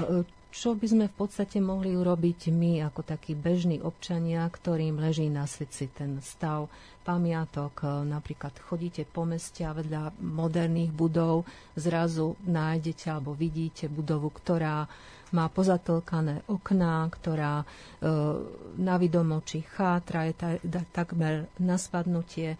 čo 0.55 0.79
by 0.79 0.87
sme 0.87 1.05
v 1.11 1.19
podstate 1.19 1.59
mohli 1.59 1.99
urobiť 1.99 2.55
my 2.55 2.87
ako 2.87 3.03
takí 3.03 3.35
bežní 3.35 3.83
občania, 3.83 4.47
ktorým 4.47 5.03
leží 5.03 5.27
na 5.27 5.51
srdci 5.51 5.91
ten 5.91 6.23
stav 6.23 6.71
pamiatok. 7.03 7.75
E, 7.83 7.87
napríklad 8.07 8.55
chodíte 8.63 9.03
po 9.03 9.27
meste 9.27 9.67
a 9.67 9.75
vedľa 9.75 10.15
moderných 10.23 10.95
budov 10.95 11.43
zrazu 11.75 12.39
nájdete 12.47 13.11
alebo 13.11 13.35
vidíte 13.35 13.91
budovu, 13.91 14.31
ktorá 14.31 14.87
má 15.35 15.51
pozatlkané 15.51 16.47
okná, 16.47 17.11
ktorá 17.11 17.61
e, 17.61 17.67
na 18.79 18.95
vidomoči 18.95 19.67
chátra, 19.67 20.31
je 20.31 20.35
ta, 20.39 20.51
da, 20.63 20.87
takmer 20.87 21.51
na 21.59 21.75
spadnutie. 21.75 22.55
E, 22.55 22.59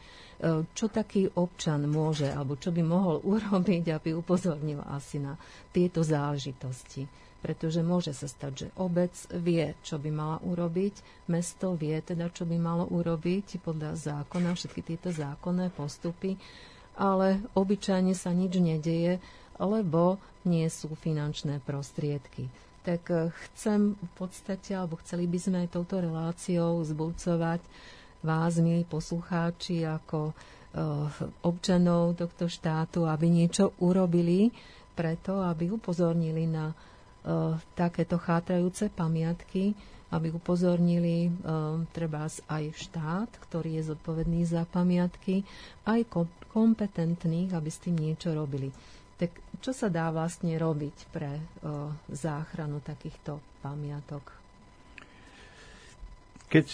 čo 0.75 0.91
taký 0.91 1.31
občan 1.39 1.87
môže, 1.87 2.27
alebo 2.27 2.59
čo 2.59 2.75
by 2.75 2.83
mohol 2.83 3.23
urobiť, 3.39 3.95
aby 3.95 4.19
upozornil 4.19 4.83
asi 4.83 5.23
na 5.23 5.39
tieto 5.71 6.03
záležitosti? 6.03 7.24
Pretože 7.45 7.85
môže 7.85 8.17
sa 8.17 8.25
stať, 8.25 8.53
že 8.57 8.69
obec 8.81 9.13
vie, 9.37 9.77
čo 9.85 10.01
by 10.01 10.09
mala 10.09 10.41
urobiť, 10.41 11.29
mesto 11.29 11.77
vie 11.77 11.93
teda, 12.01 12.33
čo 12.33 12.49
by 12.49 12.57
malo 12.57 12.89
urobiť 12.89 13.61
podľa 13.61 14.01
zákona, 14.01 14.57
všetky 14.57 14.81
tieto 14.81 15.13
zákonné 15.13 15.69
postupy, 15.77 16.41
ale 16.97 17.45
obyčajne 17.53 18.17
sa 18.17 18.33
nič 18.33 18.57
nedeje, 18.57 19.21
lebo 19.61 20.17
nie 20.49 20.65
sú 20.73 20.97
finančné 20.97 21.61
prostriedky. 21.61 22.49
Tak 22.81 23.03
eh, 23.13 23.29
chcem 23.53 23.93
v 23.93 24.11
podstate, 24.17 24.73
alebo 24.73 24.97
chceli 25.05 25.29
by 25.29 25.37
sme 25.37 25.57
aj 25.69 25.77
touto 25.77 26.01
reláciou 26.01 26.81
zbudcovať 26.81 27.61
vás, 28.25 28.57
milí 28.57 28.89
poslucháči, 28.89 29.85
ako 29.85 30.33
uh, 30.33 31.13
občanov 31.45 32.17
tohto 32.17 32.49
štátu, 32.49 33.05
aby 33.05 33.29
niečo 33.29 33.77
urobili 33.85 34.49
preto, 34.97 35.45
aby 35.45 35.69
upozornili 35.69 36.49
na 36.49 36.73
Eh, 36.73 36.94
takéto 37.73 38.21
chátrajúce 38.21 38.93
pamiatky, 38.93 39.73
aby 40.13 40.31
upozornili 40.31 41.27
uh, 41.27 41.83
treba 41.91 42.31
aj 42.31 42.65
štát, 42.71 43.31
ktorý 43.49 43.83
je 43.83 43.91
zodpovedný 43.91 44.47
za 44.47 44.63
pamiatky, 44.69 45.43
aj 45.89 46.07
kompetentných, 46.55 47.51
aby 47.51 47.71
s 47.73 47.83
tým 47.83 47.99
niečo 47.99 48.31
robili. 48.31 48.71
Tak 49.19 49.35
čo 49.59 49.75
sa 49.75 49.91
dá 49.91 50.15
vlastne 50.15 50.55
robiť 50.55 50.97
pre 51.11 51.35
uh, 51.35 51.91
záchranu 52.13 52.79
takýchto 52.79 53.43
pamiatok? 53.59 54.23
Keď 56.47 56.67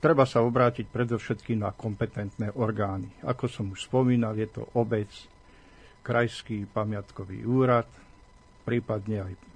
treba 0.00 0.28
sa 0.28 0.44
obrátiť 0.44 0.88
predovšetkým 0.88 1.64
na 1.64 1.72
kompetentné 1.72 2.52
orgány. 2.56 3.08
Ako 3.24 3.48
som 3.48 3.72
už 3.72 3.88
spomínal, 3.88 4.36
je 4.36 4.48
to 4.48 4.68
obec, 4.76 5.08
krajský 6.00 6.64
pamiatkový 6.68 7.44
úrad, 7.44 7.88
prípadne 8.64 9.32
aj 9.32 9.49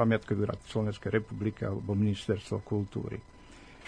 pamiatkový 0.00 0.48
úrad 0.48 0.60
Slovenskej 0.64 1.20
republiky 1.20 1.68
alebo 1.68 1.92
ministerstvo 1.92 2.64
kultúry. 2.64 3.20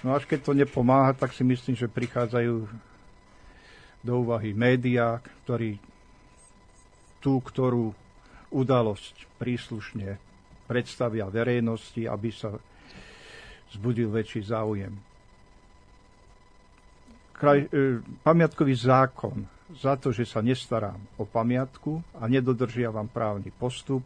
No 0.04 0.12
až 0.12 0.28
keď 0.28 0.40
to 0.44 0.52
nepomáha, 0.52 1.16
tak 1.16 1.32
si 1.32 1.40
myslím, 1.40 1.72
že 1.72 1.88
prichádzajú 1.88 2.68
do 4.02 4.12
úvahy 4.18 4.52
médiá, 4.52 5.22
ktorí 5.46 5.78
tú, 7.22 7.38
ktorú 7.38 7.94
udalosť 8.50 9.30
príslušne 9.38 10.18
predstavia 10.66 11.30
verejnosti, 11.30 12.02
aby 12.04 12.28
sa 12.34 12.58
zbudil 13.72 14.10
väčší 14.12 14.42
záujem. 14.44 14.92
Kraj, 17.32 17.58
e, 17.70 18.02
pamiatkový 18.26 18.74
zákon 18.76 19.46
za 19.72 19.96
to, 19.96 20.12
že 20.12 20.28
sa 20.28 20.44
nestarám 20.44 20.98
o 21.16 21.24
pamiatku 21.24 22.20
a 22.20 22.28
nedodržiavam 22.28 23.08
právny 23.08 23.48
postup, 23.54 24.04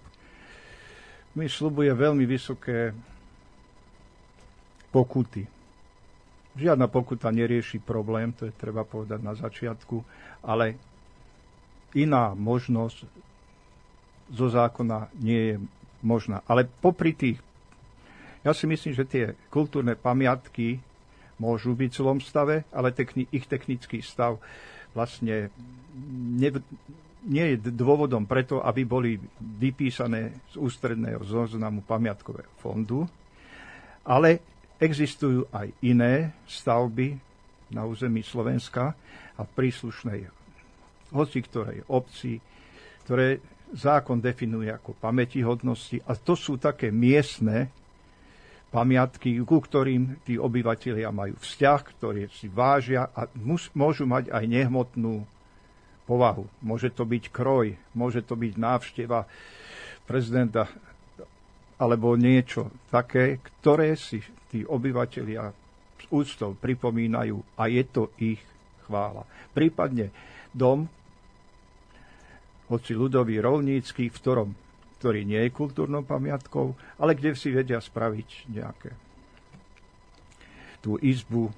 mi 1.36 1.46
slubuje 1.46 1.92
veľmi 1.92 2.24
vysoké 2.24 2.96
pokuty. 4.88 5.44
Žiadna 6.56 6.88
pokuta 6.88 7.28
nerieši 7.28 7.84
problém, 7.84 8.32
to 8.32 8.48
je 8.48 8.54
treba 8.56 8.80
povedať 8.88 9.20
na 9.20 9.36
začiatku, 9.36 10.00
ale 10.40 10.80
iná 11.92 12.32
možnosť 12.32 13.04
zo 14.32 14.46
zákona 14.48 15.12
nie 15.20 15.40
je 15.52 15.54
možná. 16.00 16.40
Ale 16.48 16.64
popri 16.64 17.12
tých, 17.12 17.38
ja 18.40 18.56
si 18.56 18.64
myslím, 18.64 18.96
že 18.96 19.04
tie 19.04 19.24
kultúrne 19.52 19.92
pamiatky 19.92 20.80
môžu 21.36 21.76
byť 21.76 21.90
v 21.92 22.00
zlom 22.00 22.18
stave, 22.24 22.64
ale 22.72 22.96
techni, 22.96 23.28
ich 23.28 23.44
technický 23.44 24.00
stav 24.00 24.40
vlastne 24.96 25.52
ne, 26.40 26.48
nie 27.26 27.54
je 27.54 27.74
dôvodom 27.74 28.24
preto, 28.24 28.62
aby 28.62 28.86
boli 28.86 29.18
vypísané 29.38 30.46
z 30.54 30.56
ústredného 30.62 31.22
zoznamu 31.26 31.82
pamiatkového 31.82 32.50
fondu, 32.62 33.02
ale 34.06 34.38
existujú 34.78 35.50
aj 35.50 35.66
iné 35.82 36.36
stavby 36.46 37.18
na 37.74 37.82
území 37.82 38.22
Slovenska 38.22 38.94
a 39.34 39.40
v 39.42 39.50
príslušnej 39.58 40.20
hoci 41.10 41.38
ktorej 41.42 41.82
obci, 41.90 42.38
ktoré 43.06 43.42
zákon 43.74 44.22
definuje 44.22 44.70
ako 44.70 44.94
pamätihodnosti. 44.94 45.98
A 46.06 46.14
to 46.14 46.38
sú 46.38 46.58
také 46.62 46.94
miestne 46.94 47.70
pamiatky, 48.70 49.38
ku 49.42 49.58
ktorým 49.58 50.22
tí 50.22 50.38
obyvateľia 50.38 51.10
majú 51.10 51.34
vzťah, 51.38 51.80
ktoré 51.98 52.30
si 52.30 52.46
vážia 52.46 53.10
a 53.10 53.26
môžu 53.74 54.06
mať 54.06 54.30
aj 54.30 54.44
nehmotnú 54.46 55.26
povahu. 56.06 56.46
Môže 56.62 56.94
to 56.94 57.02
byť 57.02 57.34
kroj, 57.34 57.74
môže 57.92 58.22
to 58.22 58.38
byť 58.38 58.52
návšteva 58.54 59.26
prezidenta 60.06 60.70
alebo 61.76 62.16
niečo 62.16 62.72
také, 62.88 63.42
ktoré 63.42 63.98
si 63.98 64.22
tí 64.48 64.64
obyvateľia 64.64 65.52
s 66.00 66.04
úctou 66.08 66.56
pripomínajú 66.56 67.36
a 67.58 67.68
je 67.68 67.84
to 67.84 68.14
ich 68.16 68.40
chvála. 68.88 69.26
Prípadne 69.52 70.14
dom, 70.54 70.88
hoci 72.72 72.96
ľudový 72.96 73.38
rolnícky, 73.42 74.08
v 74.08 74.16
ktorom, 74.16 74.50
ktorý 74.98 75.28
nie 75.28 75.42
je 75.46 75.54
kultúrnou 75.54 76.02
pamiatkou, 76.02 76.74
ale 76.98 77.12
kde 77.14 77.36
si 77.36 77.52
vedia 77.52 77.78
spraviť 77.78 78.28
nejaké 78.50 78.90
tú 80.80 80.96
izbu 81.02 81.50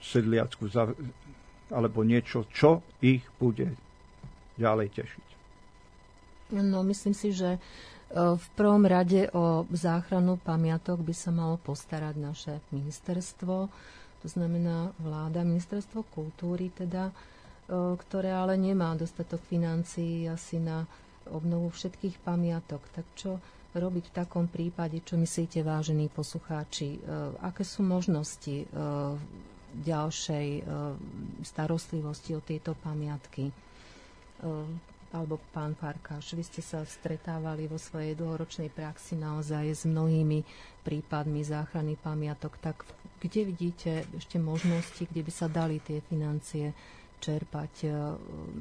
sedliacku 0.00 0.64
alebo 1.70 2.02
niečo, 2.02 2.44
čo 2.50 2.82
ich 3.00 3.22
bude 3.38 3.74
ďalej 4.60 4.88
tešiť. 4.92 5.26
No, 6.50 6.82
myslím 6.82 7.14
si, 7.14 7.30
že 7.30 7.56
e, 7.56 7.58
v 8.14 8.46
prvom 8.58 8.82
rade 8.82 9.30
o 9.30 9.64
záchranu 9.70 10.36
pamiatok 10.42 10.98
by 10.98 11.14
sa 11.14 11.30
malo 11.30 11.56
postarať 11.62 12.14
naše 12.18 12.54
ministerstvo, 12.74 13.70
to 14.20 14.28
znamená 14.28 14.92
vláda, 15.00 15.46
ministerstvo 15.46 16.04
kultúry 16.10 16.74
teda, 16.74 17.08
e, 17.08 17.14
ktoré 17.96 18.34
ale 18.34 18.58
nemá 18.58 18.98
dostatok 18.98 19.40
financií 19.46 20.26
asi 20.26 20.58
na 20.58 20.84
obnovu 21.30 21.70
všetkých 21.70 22.18
pamiatok. 22.26 22.82
Tak 22.90 23.06
čo 23.14 23.38
robiť 23.70 24.10
v 24.10 24.16
takom 24.18 24.50
prípade, 24.50 24.98
čo 25.06 25.14
myslíte, 25.14 25.62
vážení 25.62 26.10
poslucháči? 26.10 26.98
E, 26.98 27.00
aké 27.46 27.62
sú 27.62 27.86
možnosti 27.86 28.66
ďalšej 29.72 30.48
e, 30.58 30.62
starostlivosti 31.46 32.34
o 32.34 32.40
tieto 32.42 32.74
pamiatky. 32.74 33.50
E, 33.50 33.54
alebo 35.10 35.42
pán 35.50 35.74
Farkáš, 35.74 36.38
vy 36.38 36.46
ste 36.46 36.62
sa 36.62 36.86
stretávali 36.86 37.66
vo 37.66 37.82
svojej 37.82 38.14
dlhoročnej 38.14 38.70
praxi 38.70 39.18
naozaj 39.18 39.66
s 39.74 39.82
mnohými 39.82 40.46
prípadmi 40.86 41.42
záchrany 41.42 41.98
pamiatok, 41.98 42.62
tak 42.62 42.86
kde 43.18 43.50
vidíte 43.50 44.06
ešte 44.14 44.38
možnosti, 44.38 45.02
kde 45.02 45.22
by 45.26 45.32
sa 45.34 45.50
dali 45.50 45.82
tie 45.82 45.98
financie 46.06 46.70
čerpať? 47.18 47.72
E, 47.84 47.88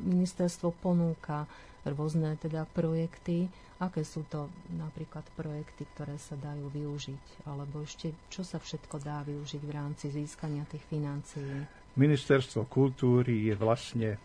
ministerstvo 0.10 0.74
ponúka 0.74 1.46
rôzne 1.88 2.36
teda 2.40 2.68
projekty, 2.72 3.48
Aké 3.80 4.04
sú 4.04 4.28
to 4.28 4.52
napríklad 4.76 5.24
projekty, 5.40 5.88
ktoré 5.96 6.20
sa 6.20 6.36
dajú 6.36 6.68
využiť? 6.68 7.48
Alebo 7.48 7.80
ešte 7.80 8.12
čo 8.28 8.44
sa 8.44 8.60
všetko 8.60 9.00
dá 9.00 9.24
využiť 9.24 9.62
v 9.64 9.72
rámci 9.72 10.12
získania 10.12 10.68
tých 10.68 10.84
financií? 10.84 11.64
Ministerstvo 11.96 12.68
kultúry 12.68 13.48
je 13.48 13.56
vlastne 13.56 14.20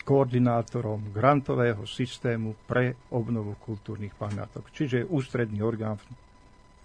koordinátorom 0.00 1.12
grantového 1.12 1.84
systému 1.84 2.56
pre 2.64 2.96
obnovu 3.12 3.52
kultúrnych 3.60 4.16
pamiatok, 4.16 4.72
čiže 4.72 5.04
je 5.04 5.10
ústredný 5.12 5.60
orgán 5.60 6.00
v 6.00 6.08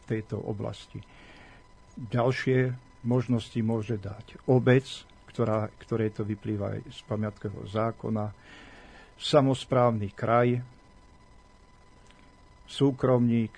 tejto 0.04 0.36
oblasti. 0.36 1.00
Ďalšie 1.96 2.76
možnosti 3.08 3.60
môže 3.64 3.96
dať 3.96 4.52
obec, 4.52 4.84
ktorá, 5.32 5.72
ktoré 5.80 6.12
to 6.12 6.28
vyplýva 6.28 6.76
z 6.92 7.00
pamiatkového 7.08 7.72
zákona, 7.72 8.26
samozprávny 9.20 10.16
kraj, 10.16 10.64
súkromník, 12.66 13.52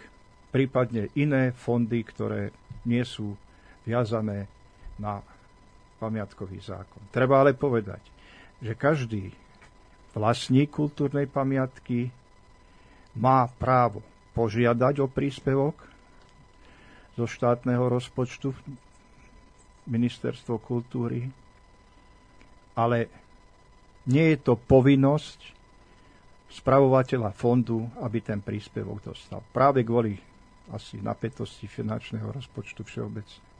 prípadne 0.49 1.13
iné 1.13 1.53
fondy, 1.53 2.01
ktoré 2.01 2.49
nie 2.83 3.05
sú 3.05 3.37
viazané 3.85 4.49
na 4.97 5.21
pamiatkový 6.01 6.57
zákon. 6.65 7.01
Treba 7.13 7.45
ale 7.45 7.53
povedať, 7.53 8.01
že 8.57 8.73
každý 8.73 9.29
vlastník 10.17 10.73
kultúrnej 10.73 11.29
pamiatky 11.29 12.09
má 13.15 13.45
právo 13.61 14.01
požiadať 14.33 15.03
o 15.03 15.07
príspevok 15.07 15.77
zo 17.13 17.25
štátneho 17.27 17.85
rozpočtu 17.91 18.55
Ministerstvo 19.85 20.61
kultúry, 20.61 21.27
ale 22.77 23.11
nie 24.09 24.33
je 24.33 24.37
to 24.41 24.53
povinnosť 24.57 25.39
spravovateľa 26.51 27.31
fondu, 27.31 27.87
aby 28.03 28.19
ten 28.19 28.43
príspevok 28.43 29.13
dostal. 29.13 29.39
Práve 29.53 29.87
kvôli 29.87 30.19
asi 30.71 30.99
napätosti 30.99 31.67
finančného 31.67 32.31
rozpočtu 32.31 32.83
všeobecne. 32.83 33.51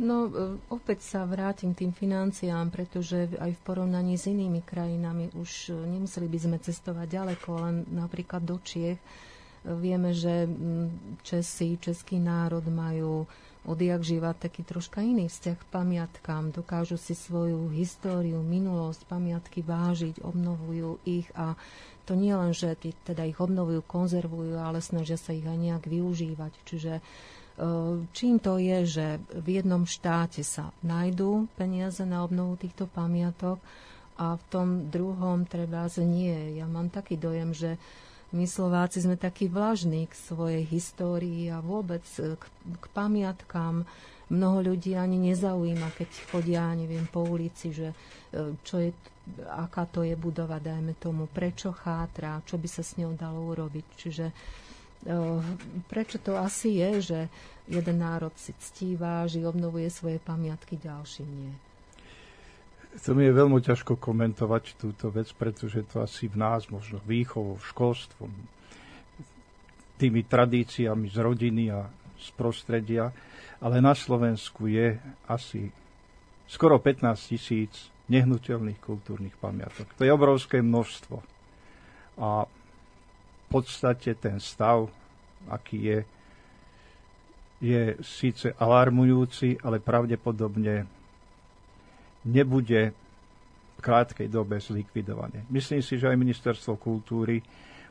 No, 0.00 0.24
e, 0.26 0.56
opäť 0.72 1.04
sa 1.04 1.28
vrátim 1.28 1.76
k 1.76 1.84
tým 1.84 1.92
financiám, 1.92 2.72
pretože 2.72 3.28
aj 3.36 3.52
v 3.52 3.60
porovnaní 3.60 4.16
s 4.16 4.24
inými 4.24 4.64
krajinami 4.64 5.28
už 5.36 5.68
e, 5.68 5.76
nemuseli 5.76 6.26
by 6.32 6.38
sme 6.40 6.56
cestovať 6.56 7.06
ďaleko, 7.12 7.48
len 7.60 7.76
napríklad 7.92 8.40
do 8.40 8.56
Čiech. 8.64 8.96
E, 8.96 9.04
vieme, 9.76 10.16
že 10.16 10.48
Česi, 11.20 11.76
český 11.76 12.16
národ 12.16 12.64
majú 12.72 13.28
odjak 13.62 14.02
živa 14.02 14.34
taký 14.34 14.66
troška 14.66 15.02
iný 15.02 15.30
vzťah 15.30 15.56
k 15.58 15.64
pamiatkám. 15.70 16.50
Dokážu 16.50 16.98
si 16.98 17.14
svoju 17.14 17.70
históriu, 17.70 18.42
minulosť, 18.42 19.06
pamiatky 19.06 19.62
vážiť, 19.62 20.22
obnovujú 20.22 20.98
ich 21.06 21.30
a 21.38 21.54
to 22.02 22.18
nie 22.18 22.34
len, 22.34 22.50
že 22.50 22.74
tí, 22.74 22.90
teda 23.06 23.22
ich 23.22 23.38
obnovujú, 23.38 23.86
konzervujú, 23.86 24.58
ale 24.58 24.82
snažia 24.82 25.14
sa 25.14 25.30
ich 25.30 25.46
aj 25.46 25.54
nejak 25.54 25.84
využívať. 25.86 26.52
Čiže 26.66 26.92
e, 26.98 27.02
čím 28.10 28.42
to 28.42 28.58
je, 28.58 28.78
že 28.82 29.06
v 29.30 29.62
jednom 29.62 29.86
štáte 29.86 30.42
sa 30.42 30.74
nájdú 30.82 31.46
peniaze 31.54 32.02
na 32.02 32.26
obnovu 32.26 32.58
týchto 32.58 32.90
pamiatok 32.90 33.62
a 34.18 34.34
v 34.34 34.44
tom 34.50 34.68
druhom 34.90 35.46
treba 35.46 35.86
nie. 36.02 36.58
Ja 36.58 36.66
mám 36.66 36.90
taký 36.90 37.14
dojem, 37.14 37.54
že 37.54 37.78
my 38.32 38.48
Slováci 38.48 39.04
sme 39.04 39.20
takí 39.20 39.46
vlažní 39.46 40.08
k 40.08 40.14
svojej 40.16 40.64
histórii 40.64 41.52
a 41.52 41.60
vôbec 41.60 42.04
k, 42.16 42.44
k 42.80 42.84
pamiatkám 42.96 43.84
mnoho 44.32 44.72
ľudí 44.72 44.96
ani 44.96 45.20
nezaujíma, 45.20 45.92
keď 45.92 46.08
chodia, 46.32 46.72
neviem, 46.72 47.04
po 47.04 47.20
ulici, 47.20 47.76
že 47.76 47.92
e, 48.32 48.56
čo 48.64 48.80
je, 48.80 48.90
aká 49.44 49.84
to 49.84 50.00
je 50.00 50.16
budova, 50.16 50.56
dajme 50.56 50.96
tomu, 50.96 51.28
prečo 51.28 51.76
chátra, 51.76 52.40
čo 52.48 52.56
by 52.56 52.68
sa 52.72 52.80
s 52.80 52.96
ňou 52.96 53.12
dalo 53.12 53.44
urobiť. 53.52 53.86
Čiže 54.00 54.26
e, 54.28 54.34
prečo 55.84 56.16
to 56.16 56.40
asi 56.40 56.80
je, 56.80 56.90
že 57.04 57.20
jeden 57.68 58.00
národ 58.00 58.32
si 58.40 58.56
ctí, 58.56 58.96
váži, 58.96 59.44
obnovuje 59.44 59.92
svoje 59.92 60.16
pamiatky, 60.16 60.80
ďalší 60.80 61.28
nie. 61.28 61.52
To 62.92 63.16
mi 63.16 63.24
je 63.24 63.32
veľmi 63.32 63.56
ťažko 63.64 63.96
komentovať 63.96 64.76
túto 64.76 65.08
vec, 65.08 65.32
pretože 65.32 65.80
to 65.88 66.04
asi 66.04 66.28
v 66.28 66.36
nás, 66.36 66.68
možno 66.68 67.00
výchovou, 67.08 67.56
školstvom, 67.56 68.28
tými 69.96 70.28
tradíciami 70.28 71.08
z 71.08 71.16
rodiny 71.16 71.72
a 71.72 71.88
z 72.20 72.28
prostredia, 72.36 73.08
ale 73.64 73.80
na 73.80 73.96
Slovensku 73.96 74.68
je 74.68 75.00
asi 75.24 75.72
skoro 76.44 76.76
15 76.76 77.32
tisíc 77.32 77.88
nehnuteľných 78.12 78.76
kultúrnych 78.82 79.38
pamiatok. 79.40 79.88
To 79.96 80.04
je 80.04 80.12
obrovské 80.12 80.60
množstvo. 80.60 81.16
A 82.20 82.44
v 82.44 83.46
podstate 83.48 84.12
ten 84.20 84.36
stav, 84.36 84.92
aký 85.48 85.78
je, 85.80 85.98
je 87.62 87.82
síce 88.04 88.52
alarmujúci, 88.58 89.56
ale 89.64 89.80
pravdepodobne 89.80 90.84
nebude 92.26 92.94
v 93.78 93.80
krátkej 93.82 94.30
dobe 94.30 94.62
zlikvidované. 94.62 95.46
Myslím 95.50 95.82
si, 95.82 95.98
že 95.98 96.06
aj 96.06 96.18
Ministerstvo 96.18 96.78
kultúry 96.78 97.42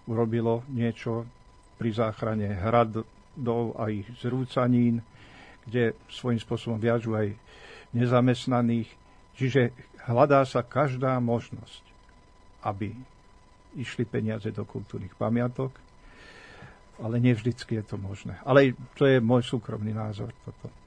urobilo 0.08 0.64
niečo 0.72 1.28
pri 1.76 1.90
záchrane 1.92 2.48
hradov 2.62 3.76
a 3.76 3.90
ich 3.92 4.08
zrúcanín, 4.22 5.02
kde 5.68 5.94
svojím 6.10 6.42
spôsobom 6.42 6.80
viažu 6.80 7.14
aj 7.18 7.34
nezamestnaných. 7.94 8.90
Čiže 9.36 9.72
hľadá 10.08 10.44
sa 10.48 10.66
každá 10.66 11.18
možnosť, 11.22 11.84
aby 12.66 12.94
išli 13.76 14.04
peniaze 14.04 14.52
do 14.52 14.68
kultúrnych 14.68 15.16
pamiatok, 15.16 15.72
ale 17.02 17.18
nevždycky 17.18 17.82
je 17.82 17.86
to 17.88 17.98
možné. 17.98 18.38
Ale 18.46 18.78
to 18.94 19.08
je 19.08 19.18
môj 19.18 19.42
súkromný 19.42 19.96
názor 19.96 20.30
toto. 20.46 20.81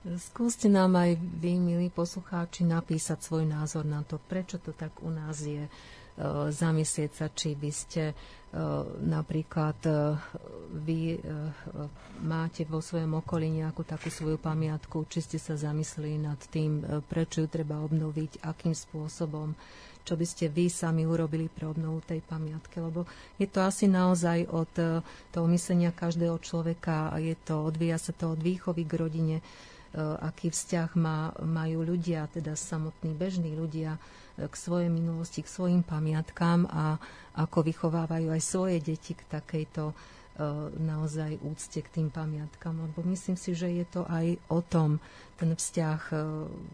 Skúste 0.00 0.72
nám 0.72 0.96
aj 0.96 1.20
vy, 1.20 1.60
milí 1.60 1.92
poslucháči, 1.92 2.64
napísať 2.64 3.20
svoj 3.20 3.44
názor 3.44 3.84
na 3.84 4.00
to, 4.00 4.16
prečo 4.16 4.56
to 4.56 4.72
tak 4.72 4.96
u 5.04 5.12
nás 5.12 5.44
je. 5.44 5.68
E, 5.68 5.70
zamyslieť 6.48 7.10
sa, 7.12 7.28
či 7.28 7.52
by 7.52 7.68
ste 7.68 8.02
e, 8.08 8.14
napríklad 9.04 9.76
e, 9.84 9.92
vy 10.72 11.20
máte 12.24 12.64
vo 12.64 12.80
svojom 12.80 13.20
okolí 13.20 13.52
nejakú 13.52 13.84
takú 13.84 14.08
svoju 14.08 14.40
pamiatku, 14.40 15.04
či 15.04 15.20
ste 15.20 15.36
sa 15.36 15.60
zamysleli 15.60 16.16
nad 16.16 16.40
tým, 16.48 16.80
prečo 17.04 17.44
ju 17.44 17.48
treba 17.52 17.84
obnoviť, 17.84 18.40
akým 18.40 18.72
spôsobom 18.72 19.52
čo 20.00 20.16
by 20.16 20.24
ste 20.24 20.48
vy 20.48 20.72
sami 20.72 21.04
urobili 21.04 21.52
pre 21.52 21.68
obnovu 21.68 22.00
tej 22.00 22.24
pamiatky, 22.24 22.80
lebo 22.80 23.04
je 23.36 23.44
to 23.44 23.60
asi 23.60 23.84
naozaj 23.84 24.48
od 24.48 24.72
toho 25.28 25.46
myslenia 25.52 25.92
každého 25.92 26.40
človeka 26.40 27.12
a 27.12 27.20
je 27.20 27.36
to, 27.36 27.68
odvíja 27.68 28.00
sa 28.00 28.16
to 28.16 28.32
od 28.32 28.40
výchovy 28.40 28.88
k 28.88 28.96
rodine, 28.96 29.36
aký 29.98 30.54
vzťah 30.54 30.90
má, 30.94 31.34
majú 31.42 31.82
ľudia, 31.82 32.30
teda 32.30 32.54
samotní 32.54 33.10
bežní 33.14 33.58
ľudia 33.58 33.98
eh, 33.98 34.46
k 34.46 34.54
svojej 34.54 34.90
minulosti, 34.92 35.42
k 35.42 35.50
svojim 35.50 35.82
pamiatkám 35.82 36.70
a 36.70 36.98
ako 37.34 37.66
vychovávajú 37.66 38.30
aj 38.30 38.42
svoje 38.42 38.76
deti 38.78 39.18
k 39.18 39.22
takejto 39.26 39.94
E, 40.40 40.44
naozaj 40.80 41.36
úcte 41.44 41.84
k 41.84 41.92
tým 42.00 42.08
pamiatkám, 42.08 42.72
lebo 42.72 43.04
myslím 43.12 43.36
si, 43.36 43.52
že 43.52 43.68
je 43.68 43.84
to 43.84 44.08
aj 44.08 44.40
o 44.48 44.64
tom, 44.64 44.96
ten 45.40 45.56
vzťah 45.56 46.00
e, 46.12 46.14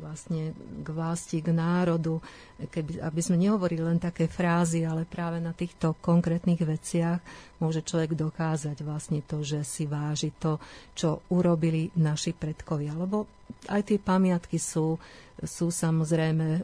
vlastne 0.03 0.43
k 0.83 0.89
vlasti, 0.91 1.39
k 1.39 1.55
národu, 1.55 2.19
keby, 2.67 2.99
aby 2.99 3.21
sme 3.23 3.39
nehovorili 3.39 3.87
len 3.87 4.03
také 4.03 4.27
frázy, 4.27 4.83
ale 4.83 5.07
práve 5.07 5.39
na 5.39 5.55
týchto 5.55 5.95
konkrétnych 6.03 6.59
veciach 6.59 7.23
môže 7.63 7.87
človek 7.87 8.19
dokázať 8.19 8.83
vlastne 8.83 9.23
to, 9.23 9.47
že 9.47 9.63
si 9.63 9.87
váži 9.87 10.35
to, 10.35 10.59
čo 10.99 11.23
urobili 11.31 11.95
naši 11.95 12.35
predkovia. 12.35 12.93
Lebo 12.99 13.31
aj 13.71 13.95
tie 13.95 13.99
pamiatky 14.03 14.59
sú, 14.59 14.99
sú 15.39 15.71
samozrejme 15.71 16.47
e, 16.51 16.61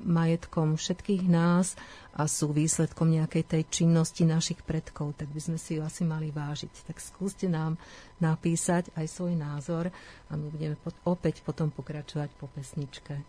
majetkom 0.00 0.80
všetkých 0.80 1.28
nás 1.28 1.76
a 2.14 2.30
sú 2.30 2.54
výsledkom 2.54 3.10
nejakej 3.10 3.42
tej 3.42 3.62
činnosti 3.68 4.22
našich 4.22 4.62
predkov, 4.62 5.18
tak 5.18 5.28
by 5.34 5.40
sme 5.42 5.58
si 5.58 5.76
ju 5.76 5.82
asi 5.82 6.06
mali 6.06 6.30
vážiť. 6.30 6.86
Tak 6.86 7.02
skúste 7.02 7.50
nám 7.50 7.74
napísať 8.22 8.90
aj 8.94 9.06
svoj 9.10 9.34
názor 9.34 9.90
a 10.28 10.32
my 10.34 10.46
budeme 10.50 10.76
opäť 11.06 11.42
potom 11.42 11.70
pokračovať 11.70 12.30
po 12.38 12.46
pesničke. 12.52 13.22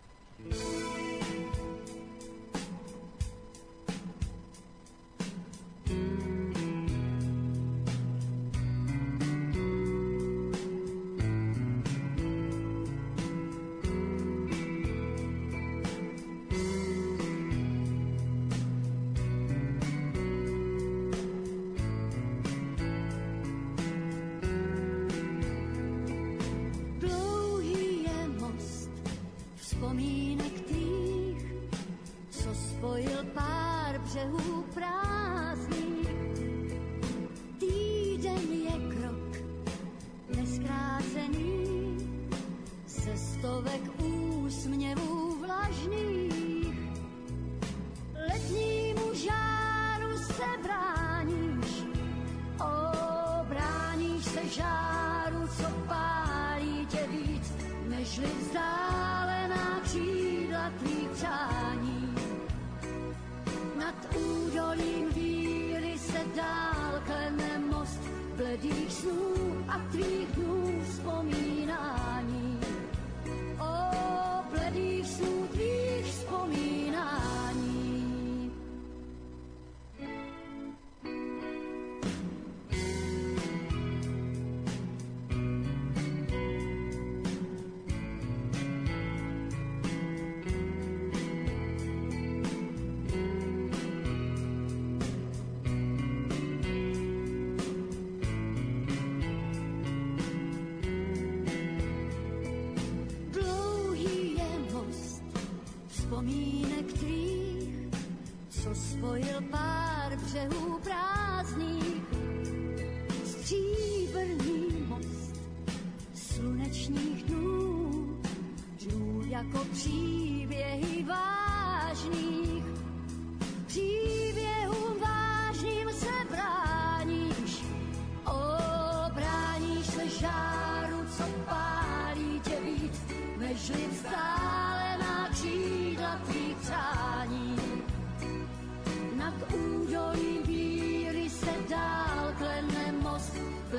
Vzpomínání 29.86 30.22
o 30.22 30.25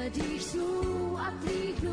bledých 0.10 0.42
snů 0.44 1.18
tvých 1.32 1.84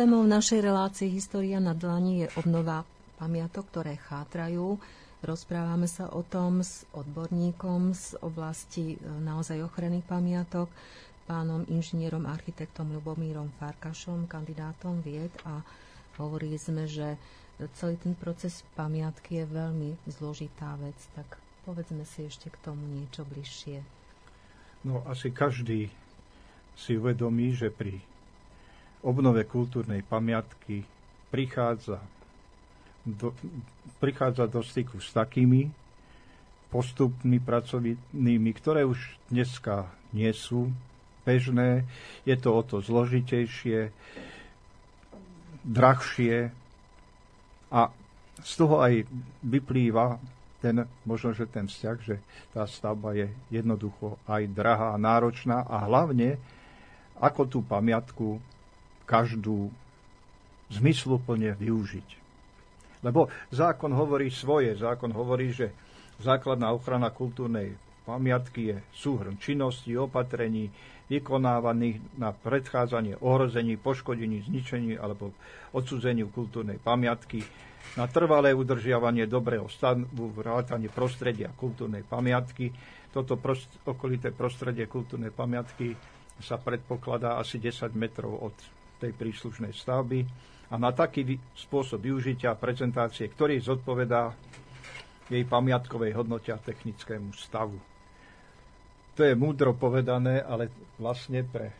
Témou 0.00 0.24
našej 0.24 0.64
relácie 0.64 1.12
História 1.12 1.60
na 1.60 1.76
dlani 1.76 2.24
je 2.24 2.26
obnova 2.40 2.88
pamiatok, 3.20 3.68
ktoré 3.68 4.00
chátrajú. 4.00 4.80
Rozprávame 5.20 5.84
sa 5.84 6.08
o 6.08 6.24
tom 6.24 6.64
s 6.64 6.88
odborníkom 6.96 7.92
z 7.92 8.16
oblasti 8.24 8.96
e, 8.96 9.04
naozaj 9.04 9.60
ochrany 9.60 10.00
pamiatok, 10.00 10.72
pánom 11.28 11.68
inžinierom 11.68 12.24
architektom 12.24 12.96
Lubomírom 12.96 13.52
Farkašom, 13.60 14.24
kandidátom 14.24 15.04
vied 15.04 15.36
a 15.44 15.60
hovorili 16.16 16.56
sme, 16.56 16.88
že 16.88 17.20
celý 17.76 18.00
ten 18.00 18.16
proces 18.16 18.64
pamiatky 18.80 19.44
je 19.44 19.52
veľmi 19.52 20.00
zložitá 20.08 20.80
vec, 20.80 20.96
tak 21.12 21.36
povedzme 21.68 22.08
si 22.08 22.24
ešte 22.24 22.48
k 22.48 22.56
tomu 22.64 22.88
niečo 22.88 23.28
bližšie. 23.28 23.84
No 24.80 25.04
asi 25.04 25.28
každý 25.28 25.92
si 26.72 26.96
uvedomí, 26.96 27.52
že 27.52 27.68
pri 27.68 28.00
obnove 29.00 29.48
kultúrnej 29.48 30.04
pamiatky 30.04 30.84
prichádza 31.32 32.00
do, 33.06 33.32
prichádza 34.02 34.44
do 34.44 34.60
styku 34.60 35.00
s 35.00 35.10
takými 35.16 35.72
postupmi 36.70 37.42
pracovnými, 37.42 38.50
ktoré 38.54 38.86
už 38.86 39.18
dneska 39.32 39.90
nie 40.14 40.30
sú 40.30 40.70
bežné. 41.26 41.88
Je 42.22 42.36
to 42.38 42.54
o 42.54 42.62
to 42.62 42.78
zložitejšie, 42.78 43.90
drahšie 45.66 46.54
a 47.70 47.80
z 48.40 48.52
toho 48.56 48.80
aj 48.80 49.04
vyplýva 49.44 50.16
ten, 50.60 50.84
možno, 51.08 51.32
že 51.32 51.48
ten 51.48 51.68
vzťah, 51.68 51.96
že 52.04 52.20
tá 52.52 52.68
stavba 52.68 53.16
je 53.16 53.32
jednoducho 53.48 54.20
aj 54.28 54.44
drahá 54.52 54.92
a 54.92 55.00
náročná 55.00 55.64
a 55.64 55.88
hlavne, 55.88 56.36
ako 57.20 57.42
tú 57.48 57.58
pamiatku 57.64 58.40
každú 59.10 59.74
zmysluplne 60.70 61.58
využiť. 61.58 62.08
Lebo 63.02 63.26
zákon 63.50 63.90
hovorí 63.90 64.30
svoje. 64.30 64.78
Zákon 64.78 65.10
hovorí, 65.10 65.50
že 65.50 65.74
základná 66.22 66.70
ochrana 66.70 67.10
kultúrnej 67.10 67.74
pamiatky 68.06 68.60
je 68.70 68.76
súhrn 68.94 69.34
činností, 69.42 69.98
opatrení 69.98 70.70
vykonávaných 71.10 71.98
na 72.22 72.30
predchádzanie 72.30 73.18
ohrození, 73.18 73.74
poškodení, 73.74 74.46
zničení 74.46 74.94
alebo 74.94 75.34
odsudzeniu 75.74 76.30
kultúrnej 76.30 76.78
pamiatky, 76.78 77.42
na 77.98 78.06
trvalé 78.06 78.54
udržiavanie 78.54 79.26
dobrého 79.26 79.66
stavu, 79.66 80.30
vrátanie 80.30 80.86
prostredia 80.86 81.50
kultúrnej 81.50 82.06
pamiatky. 82.06 82.70
Toto 83.10 83.34
prost, 83.34 83.66
okolité 83.82 84.30
prostredie 84.30 84.86
kultúrnej 84.86 85.34
pamiatky 85.34 85.98
sa 86.38 86.62
predpokladá 86.62 87.42
asi 87.42 87.58
10 87.58 87.90
metrov 87.98 88.38
od 88.38 88.54
tej 89.00 89.16
príslušnej 89.16 89.72
stavby 89.72 90.20
a 90.70 90.74
na 90.76 90.92
taký 90.92 91.40
spôsob 91.56 92.04
využitia 92.04 92.54
prezentácie, 92.54 93.26
ktorý 93.32 93.58
zodpovedá 93.58 94.30
jej 95.30 95.42
pamiatkovej 95.46 96.14
hodnote 96.14 96.52
a 96.52 96.60
technickému 96.60 97.32
stavu. 97.34 97.78
To 99.18 99.20
je 99.24 99.34
múdro 99.34 99.74
povedané, 99.74 100.44
ale 100.44 100.70
vlastne 101.00 101.42
pre 101.42 101.72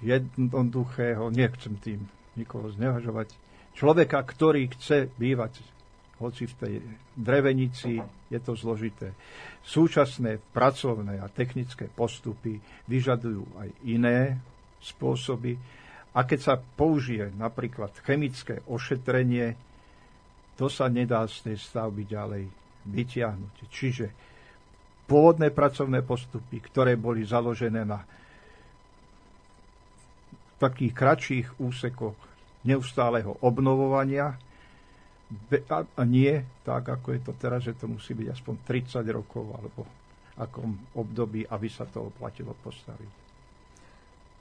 jednoduchého, 0.00 1.30
nechcem 1.32 1.78
tým 1.80 2.00
nikoho 2.36 2.68
znevažovať, 2.74 3.32
človeka, 3.72 4.20
ktorý 4.20 4.68
chce 4.72 5.08
bývať 5.16 5.60
hoci 6.16 6.48
v 6.48 6.54
tej 6.56 6.74
drevenici 7.12 8.00
je 8.32 8.40
to 8.40 8.56
zložité. 8.56 9.12
Súčasné 9.60 10.40
pracovné 10.40 11.20
a 11.20 11.28
technické 11.28 11.86
postupy 11.92 12.56
vyžadujú 12.88 13.44
aj 13.60 13.68
iné 13.84 14.40
spôsoby, 14.80 15.60
a 16.16 16.24
keď 16.24 16.40
sa 16.40 16.54
použije 16.56 17.28
napríklad 17.36 17.92
chemické 18.00 18.64
ošetrenie, 18.64 19.52
to 20.56 20.72
sa 20.72 20.88
nedá 20.88 21.28
z 21.28 21.52
tej 21.52 21.56
stavby 21.60 22.08
ďalej 22.08 22.48
vytiahnuť. 22.88 23.54
Čiže 23.68 24.06
pôvodné 25.04 25.52
pracovné 25.52 26.00
postupy, 26.00 26.64
ktoré 26.64 26.96
boli 26.96 27.20
založené 27.28 27.84
na 27.84 28.00
takých 30.56 30.96
kratších 30.96 31.60
úsekoch 31.60 32.16
neustáleho 32.64 33.36
obnovovania, 33.44 34.40
a 35.68 36.02
nie 36.06 36.38
tak, 36.62 36.86
ako 36.86 37.12
je 37.12 37.20
to 37.20 37.32
teraz, 37.34 37.60
že 37.66 37.74
to 37.74 37.90
musí 37.90 38.14
byť 38.14 38.28
aspoň 38.30 38.54
30 38.62 39.02
rokov 39.10 39.44
alebo 39.58 39.82
akom 40.38 40.70
období, 40.94 41.42
aby 41.50 41.66
sa 41.66 41.82
to 41.90 42.14
oplatilo 42.14 42.54
postaviť. 42.62 43.25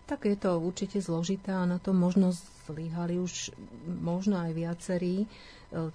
Tak 0.06 0.30
je 0.30 0.38
to 0.38 0.62
určite 0.62 1.02
zložité 1.02 1.50
a 1.50 1.66
na 1.66 1.82
to 1.82 1.90
možno 1.90 2.30
zlyhali 2.70 3.18
už 3.18 3.50
možno 3.90 4.38
aj 4.38 4.52
viacerí. 4.54 5.26
E, 5.26 5.28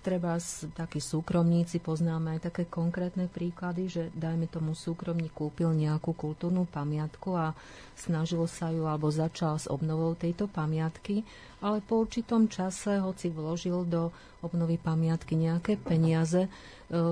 treba 0.03 0.35
takí 0.75 0.99
súkromníci, 0.99 1.79
poznáme 1.79 2.35
aj 2.35 2.51
také 2.51 2.67
konkrétne 2.67 3.31
príklady, 3.31 3.87
že 3.87 4.03
dajme 4.19 4.51
tomu 4.51 4.75
súkromník 4.75 5.31
kúpil 5.31 5.71
nejakú 5.79 6.11
kultúrnu 6.11 6.67
pamiatku 6.67 7.39
a 7.39 7.55
snažil 7.95 8.43
sa 8.51 8.75
ju 8.75 8.83
alebo 8.83 9.15
začal 9.15 9.63
s 9.63 9.71
obnovou 9.71 10.19
tejto 10.19 10.51
pamiatky, 10.51 11.23
ale 11.63 11.79
po 11.79 12.03
určitom 12.03 12.51
čase, 12.51 12.99
hoci 12.99 13.31
vložil 13.31 13.87
do 13.87 14.11
obnovy 14.43 14.75
pamiatky 14.75 15.39
nejaké 15.39 15.79
peniaze, 15.79 16.47
e, 16.47 16.51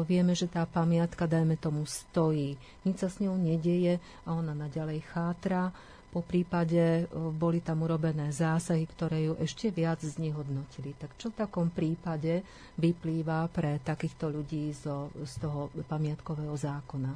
vieme, 0.03 0.34
že 0.34 0.51
tá 0.51 0.66
pamiatka, 0.66 1.30
dajme 1.30 1.55
tomu, 1.55 1.86
stojí. 1.86 2.59
Nič 2.82 3.07
sa 3.07 3.09
s 3.09 3.22
ňou 3.22 3.38
nedieje 3.38 4.03
a 4.26 4.34
ona 4.34 4.51
naďalej 4.51 5.07
chátra 5.14 5.70
po 6.09 6.24
prípade 6.24 7.04
e, 7.04 7.04
boli 7.14 7.61
tam 7.61 7.84
urobené 7.84 8.32
zásahy, 8.32 8.88
ktoré 8.88 9.28
ju 9.28 9.34
ešte 9.36 9.68
viac 9.68 10.00
znehodnotili. 10.00 10.96
Tak 10.96 11.20
čo 11.20 11.28
v 11.28 11.38
takom 11.44 11.68
prípade 11.68 12.40
vyplýva 12.80 13.44
pre 13.52 13.76
takýchto 13.84 14.32
ľudí 14.32 14.72
zo, 14.72 15.12
z 15.20 15.34
toho 15.44 15.68
pamiatkového 15.84 16.56
zákona? 16.56 17.12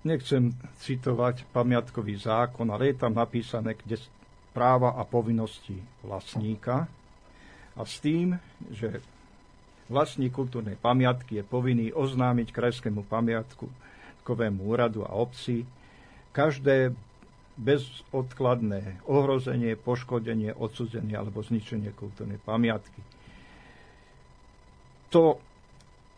Nechcem 0.00 0.54
citovať 0.80 1.44
pamiatkový 1.52 2.16
zákon, 2.16 2.64
ale 2.72 2.94
je 2.94 2.96
tam 2.96 3.12
napísané, 3.12 3.76
kde 3.76 4.00
práva 4.56 4.96
a 4.96 5.04
povinnosti 5.04 5.76
vlastníka 6.00 6.88
a 7.76 7.82
s 7.84 8.00
tým, 8.00 8.34
že 8.72 9.02
vlastník 9.90 10.32
kultúrnej 10.32 10.78
pamiatky 10.78 11.42
je 11.42 11.44
povinný 11.44 11.92
oznámiť 11.92 12.48
krajskému 12.54 13.04
pamiatkovému 13.06 14.60
úradu 14.62 15.02
a 15.04 15.12
obci 15.18 15.66
každé 16.30 16.94
bezodkladné 17.60 19.04
ohrozenie, 19.04 19.76
poškodenie, 19.76 20.56
odsudzenie 20.56 21.12
alebo 21.12 21.44
zničenie 21.44 21.92
kultúrnej 21.92 22.40
pamiatky. 22.40 23.04
To 25.12 25.36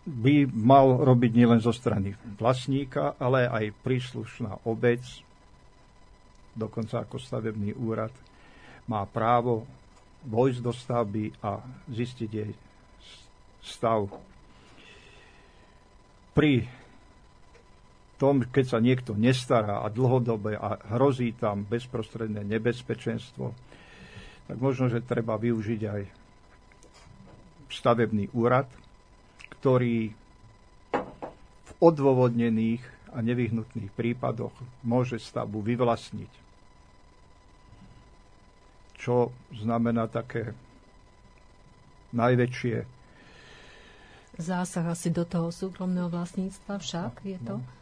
by 0.03 0.47
mal 0.51 1.03
robiť 1.03 1.31
nielen 1.35 1.61
zo 1.63 1.75
strany 1.75 2.15
vlastníka, 2.39 3.19
ale 3.19 3.47
aj 3.47 3.75
príslušná 3.83 4.67
obec, 4.67 5.03
dokonca 6.55 7.03
ako 7.03 7.17
stavebný 7.19 7.75
úrad, 7.75 8.13
má 8.87 9.07
právo 9.07 9.67
vojsť 10.27 10.59
do 10.63 10.73
stavby 10.75 11.25
a 11.43 11.63
zistiť 11.91 12.31
jej 12.31 12.53
stav. 13.63 14.11
Pri 16.35 16.67
tom, 18.23 18.47
keď 18.47 18.65
sa 18.71 18.79
niekto 18.79 19.19
nestará 19.19 19.83
a 19.83 19.91
dlhodobé 19.91 20.55
a 20.55 20.79
hrozí 20.95 21.35
tam 21.35 21.67
bezprostredné 21.67 22.47
nebezpečenstvo, 22.47 23.51
tak 24.47 24.57
možno, 24.63 24.87
že 24.87 25.03
treba 25.03 25.35
využiť 25.35 25.81
aj 25.83 26.03
stavebný 27.67 28.31
úrad, 28.31 28.71
ktorý 29.59 30.15
v 31.67 31.71
odôvodnených 31.83 32.87
a 33.11 33.19
nevyhnutných 33.19 33.91
prípadoch 33.91 34.55
môže 34.87 35.19
stavbu 35.19 35.59
vyvlastniť. 35.59 36.33
čo 39.03 39.35
znamená 39.51 40.07
také 40.07 40.55
najväčšie 42.15 42.87
zásah 44.39 44.87
asi 44.87 45.11
do 45.11 45.27
toho 45.27 45.51
súkromného 45.51 46.07
vlastníctva 46.07 46.79
však 46.79 47.13
je 47.27 47.39
to. 47.43 47.59
No. 47.59 47.82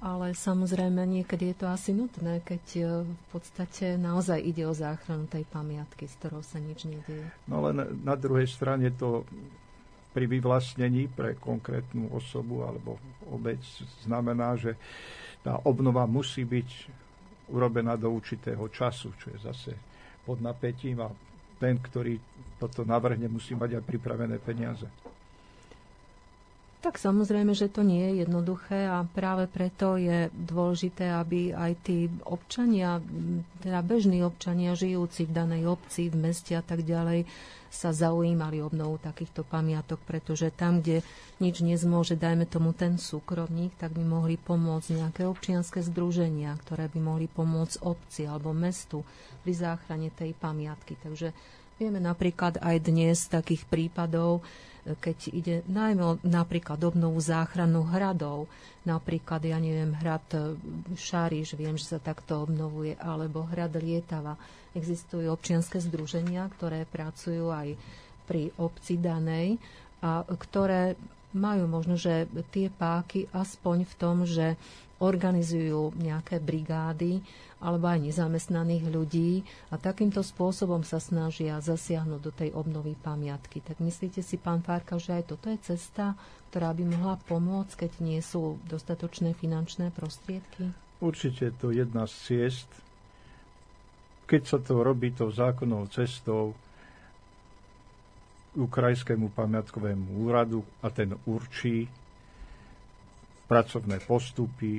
Ale 0.00 0.32
samozrejme 0.32 1.04
niekedy 1.04 1.52
je 1.52 1.56
to 1.60 1.66
asi 1.68 1.92
nutné, 1.92 2.40
keď 2.40 2.64
e, 2.72 2.82
v 3.04 3.26
podstate 3.28 4.00
naozaj 4.00 4.40
ide 4.40 4.64
o 4.64 4.72
záchranu 4.72 5.28
tej 5.28 5.44
pamiatky, 5.44 6.08
s 6.08 6.16
ktorou 6.16 6.40
sa 6.40 6.56
nič 6.56 6.88
nedieje. 6.88 7.28
No 7.44 7.60
len 7.68 8.00
na 8.00 8.16
druhej 8.16 8.48
strane 8.48 8.88
to 8.96 9.28
pri 10.16 10.24
vyvlastnení 10.24 11.12
pre 11.12 11.36
konkrétnu 11.36 12.10
osobu 12.16 12.64
alebo 12.64 12.96
obec 13.28 13.60
znamená, 14.02 14.56
že 14.56 14.74
tá 15.44 15.60
obnova 15.68 16.08
musí 16.08 16.48
byť 16.48 16.70
urobená 17.52 17.94
do 18.00 18.08
určitého 18.08 18.72
času, 18.72 19.12
čo 19.20 19.36
je 19.36 19.38
zase 19.44 19.72
pod 20.24 20.40
napätím 20.40 21.04
a 21.04 21.12
ten, 21.60 21.76
ktorý 21.76 22.16
toto 22.56 22.88
navrhne, 22.88 23.28
musí 23.28 23.52
mať 23.52 23.80
aj 23.80 23.84
pripravené 23.84 24.40
peniaze. 24.40 24.88
Tak 26.80 26.96
samozrejme, 26.96 27.52
že 27.52 27.68
to 27.68 27.84
nie 27.84 28.00
je 28.08 28.24
jednoduché 28.24 28.88
a 28.88 29.04
práve 29.04 29.44
preto 29.52 30.00
je 30.00 30.32
dôležité, 30.32 31.12
aby 31.12 31.52
aj 31.52 31.72
tí 31.84 32.08
občania, 32.24 33.04
teda 33.60 33.84
bežní 33.84 34.24
občania 34.24 34.72
žijúci 34.72 35.28
v 35.28 35.36
danej 35.36 35.68
obci, 35.68 36.08
v 36.08 36.16
meste 36.16 36.56
a 36.56 36.64
tak 36.64 36.80
ďalej, 36.88 37.28
sa 37.70 37.92
zaujímali 37.92 38.64
obnovu 38.64 38.96
takýchto 38.98 39.44
pamiatok, 39.46 40.00
pretože 40.02 40.50
tam, 40.50 40.80
kde 40.82 41.06
nič 41.38 41.62
nezmôže, 41.62 42.18
dajme 42.18 42.48
tomu 42.48 42.72
ten 42.72 42.96
súkromník, 42.98 43.76
tak 43.76 43.94
by 43.94 44.02
mohli 44.02 44.40
pomôcť 44.40 45.04
nejaké 45.04 45.22
občianske 45.28 45.84
združenia, 45.84 46.56
ktoré 46.64 46.88
by 46.88 46.98
mohli 46.98 47.28
pomôcť 47.28 47.84
obci 47.84 48.24
alebo 48.24 48.56
mestu 48.56 49.04
pri 49.46 49.52
záchrane 49.52 50.10
tej 50.16 50.32
pamiatky. 50.34 50.96
Takže 50.96 51.30
vieme 51.78 52.02
napríklad 52.02 52.58
aj 52.58 52.76
dnes 52.82 53.28
takých 53.30 53.68
prípadov, 53.68 54.42
keď 54.84 55.18
ide 55.30 55.56
najmä 55.68 56.24
napríklad 56.24 56.80
obnovu 56.80 57.20
záchranu 57.20 57.84
hradov, 57.84 58.48
napríklad, 58.88 59.44
ja 59.44 59.60
neviem, 59.60 59.92
hrad 59.92 60.24
e, 60.32 60.56
Šáriš, 60.96 61.54
viem, 61.54 61.76
že 61.76 61.96
sa 61.96 61.98
takto 62.00 62.48
obnovuje, 62.48 62.96
alebo 62.96 63.44
hrad 63.44 63.76
Lietava. 63.76 64.40
Existujú 64.72 65.28
občianske 65.28 65.82
združenia, 65.82 66.48
ktoré 66.56 66.88
pracujú 66.88 67.52
aj 67.52 67.76
pri 68.24 68.54
obci 68.56 68.96
danej 68.96 69.58
a 70.00 70.24
ktoré 70.24 70.96
majú 71.36 71.70
možno, 71.70 71.94
že 71.94 72.26
tie 72.50 72.72
páky 72.72 73.30
aspoň 73.30 73.86
v 73.86 73.94
tom, 73.98 74.16
že 74.26 74.58
organizujú 75.00 75.96
nejaké 75.96 76.38
brigády 76.38 77.24
alebo 77.60 77.92
aj 77.92 78.04
nezamestnaných 78.08 78.84
ľudí 78.88 79.44
a 79.68 79.76
takýmto 79.76 80.24
spôsobom 80.24 80.80
sa 80.80 80.96
snažia 80.96 81.60
zasiahnuť 81.60 82.20
do 82.20 82.32
tej 82.32 82.50
obnovy 82.56 82.96
pamiatky. 82.96 83.60
Tak 83.60 83.80
myslíte 83.84 84.24
si, 84.24 84.40
pán 84.40 84.64
Fárka, 84.64 84.96
že 84.96 85.20
aj 85.20 85.36
toto 85.36 85.52
je 85.52 85.60
cesta, 85.60 86.16
ktorá 86.52 86.72
by 86.72 86.84
mohla 86.88 87.16
pomôcť, 87.28 87.86
keď 87.86 87.92
nie 88.00 88.20
sú 88.24 88.56
dostatočné 88.68 89.36
finančné 89.36 89.92
prostriedky? 89.92 90.72
Určite 91.00 91.52
to 91.56 91.72
jedna 91.72 92.08
z 92.08 92.14
ciest. 92.28 92.70
Keď 94.24 94.42
sa 94.46 94.58
to 94.60 94.80
robí 94.80 95.12
tou 95.12 95.28
zákonnou 95.28 95.88
cestou, 95.92 96.56
Ukrajinskému 98.50 99.30
pamiatkovému 99.30 100.26
úradu 100.26 100.66
a 100.82 100.90
ten 100.90 101.14
určí 101.30 101.86
pracovné 103.50 103.98
postupy, 104.06 104.78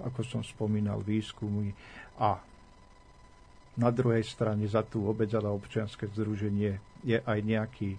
ako 0.00 0.24
som 0.24 0.40
spomínal, 0.40 1.04
výskumy 1.04 1.68
a 2.16 2.40
na 3.76 3.90
druhej 3.92 4.24
strane 4.24 4.64
za 4.64 4.80
tú 4.80 5.04
obec 5.04 5.28
a 5.36 5.44
občianske 5.44 6.08
združenie 6.16 7.04
je 7.04 7.20
aj 7.20 7.38
nejaký 7.44 7.90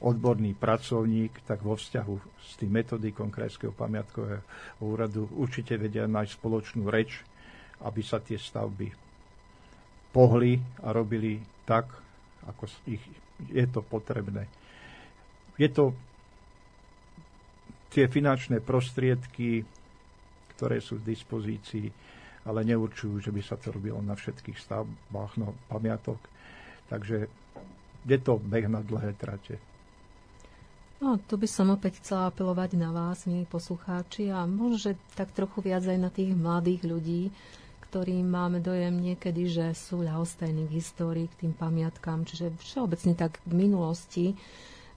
odborný 0.00 0.54
pracovník, 0.54 1.44
tak 1.44 1.66
vo 1.66 1.74
vzťahu 1.74 2.14
s 2.40 2.50
tým 2.58 2.70
metodikom 2.70 3.30
Krajského 3.30 3.74
pamiatkového 3.74 4.42
úradu 4.82 5.26
určite 5.34 5.76
vedia 5.78 6.06
nájsť 6.06 6.32
spoločnú 6.38 6.86
reč, 6.86 7.22
aby 7.82 8.00
sa 8.00 8.18
tie 8.22 8.38
stavby 8.38 8.90
pohli 10.14 10.58
a 10.82 10.94
robili 10.94 11.42
tak, 11.66 11.90
ako 12.46 12.70
ich 12.86 13.02
je 13.50 13.66
to 13.66 13.82
potrebné. 13.82 14.46
Je 15.58 15.66
to 15.70 15.94
tie 17.94 18.10
finančné 18.10 18.58
prostriedky, 18.58 19.62
ktoré 20.58 20.82
sú 20.82 20.98
v 20.98 21.14
dispozícii, 21.14 21.86
ale 22.50 22.66
neurčujú, 22.66 23.22
že 23.22 23.30
by 23.30 23.40
sa 23.40 23.54
to 23.54 23.70
robilo 23.70 24.02
na 24.02 24.18
všetkých 24.18 24.58
stavbách 24.58 25.38
no, 25.38 25.54
pamiatok. 25.70 26.18
Takže 26.90 27.30
je 28.04 28.18
to 28.18 28.42
beh 28.42 28.66
na 28.66 28.82
dlhé 28.82 29.14
trate. 29.14 29.56
No, 30.98 31.20
tu 31.20 31.36
by 31.38 31.48
som 31.48 31.70
opäť 31.74 32.00
chcela 32.00 32.30
apelovať 32.30 32.80
na 32.80 32.90
vás, 32.90 33.28
milí 33.28 33.44
poslucháči, 33.46 34.30
a 34.30 34.46
možno, 34.48 34.90
že 34.90 34.92
tak 35.14 35.34
trochu 35.36 35.60
viac 35.60 35.84
aj 35.84 35.98
na 36.00 36.10
tých 36.10 36.32
mladých 36.32 36.82
ľudí, 36.86 37.22
ktorým 37.90 38.26
máme 38.26 38.58
dojem 38.58 38.94
niekedy, 38.98 39.46
že 39.46 39.66
sú 39.76 40.02
ľahostajní 40.02 40.66
k 40.66 40.76
histórii, 40.80 41.26
k 41.30 41.46
tým 41.46 41.52
pamiatkám, 41.54 42.26
čiže 42.26 42.56
všeobecne 42.58 43.14
tak 43.14 43.38
v 43.44 43.52
minulosti 43.68 44.26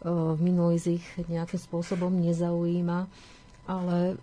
v 0.06 0.39
minulých 0.39 1.02
ich 1.02 1.06
nejakým 1.26 1.58
spôsobom 1.58 2.14
nezaujíma, 2.14 3.10
ale 3.68 4.16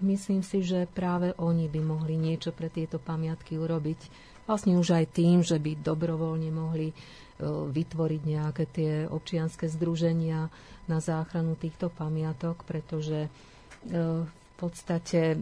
myslím 0.00 0.40
si, 0.40 0.64
že 0.64 0.88
práve 0.88 1.34
oni 1.36 1.66
by 1.68 1.80
mohli 1.82 2.14
niečo 2.16 2.54
pre 2.54 2.70
tieto 2.72 2.96
pamiatky 2.96 3.58
urobiť. 3.58 4.00
Vlastne 4.48 4.78
už 4.80 4.96
aj 4.96 5.06
tým, 5.14 5.44
že 5.44 5.60
by 5.60 5.82
dobrovoľne 5.82 6.50
mohli 6.54 6.94
vytvoriť 7.72 8.22
nejaké 8.24 8.64
tie 8.68 8.92
občianské 9.08 9.68
združenia 9.68 10.48
na 10.88 10.98
záchranu 11.00 11.56
týchto 11.56 11.88
pamiatok, 11.88 12.64
pretože 12.68 13.28
v 13.84 14.32
podstate 14.60 15.40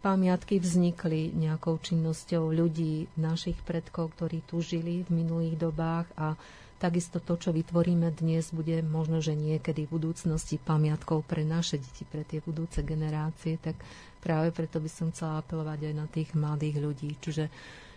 pamiatky 0.00 0.56
vznikli 0.56 1.36
nejakou 1.36 1.76
činnosťou 1.76 2.48
ľudí, 2.48 3.12
našich 3.20 3.60
predkov, 3.60 4.16
ktorí 4.16 4.40
tu 4.48 4.64
žili 4.64 5.04
v 5.04 5.10
minulých 5.24 5.60
dobách 5.60 6.08
a 6.16 6.32
Takisto 6.74 7.22
to, 7.22 7.38
čo 7.38 7.54
vytvoríme 7.54 8.12
dnes, 8.12 8.50
bude 8.50 8.82
možno, 8.82 9.22
že 9.22 9.38
niekedy 9.38 9.86
v 9.86 9.94
budúcnosti 9.94 10.58
pamiatkou 10.58 11.22
pre 11.24 11.46
naše 11.46 11.78
deti, 11.78 12.02
pre 12.04 12.26
tie 12.26 12.42
budúce 12.42 12.82
generácie, 12.82 13.56
tak 13.62 13.78
práve 14.18 14.50
preto 14.50 14.82
by 14.82 14.90
som 14.90 15.08
chcela 15.14 15.40
apelovať 15.40 15.80
aj 15.90 15.94
na 15.94 16.06
tých 16.10 16.34
mladých 16.34 16.76
ľudí. 16.82 17.10
Čiže 17.22 17.44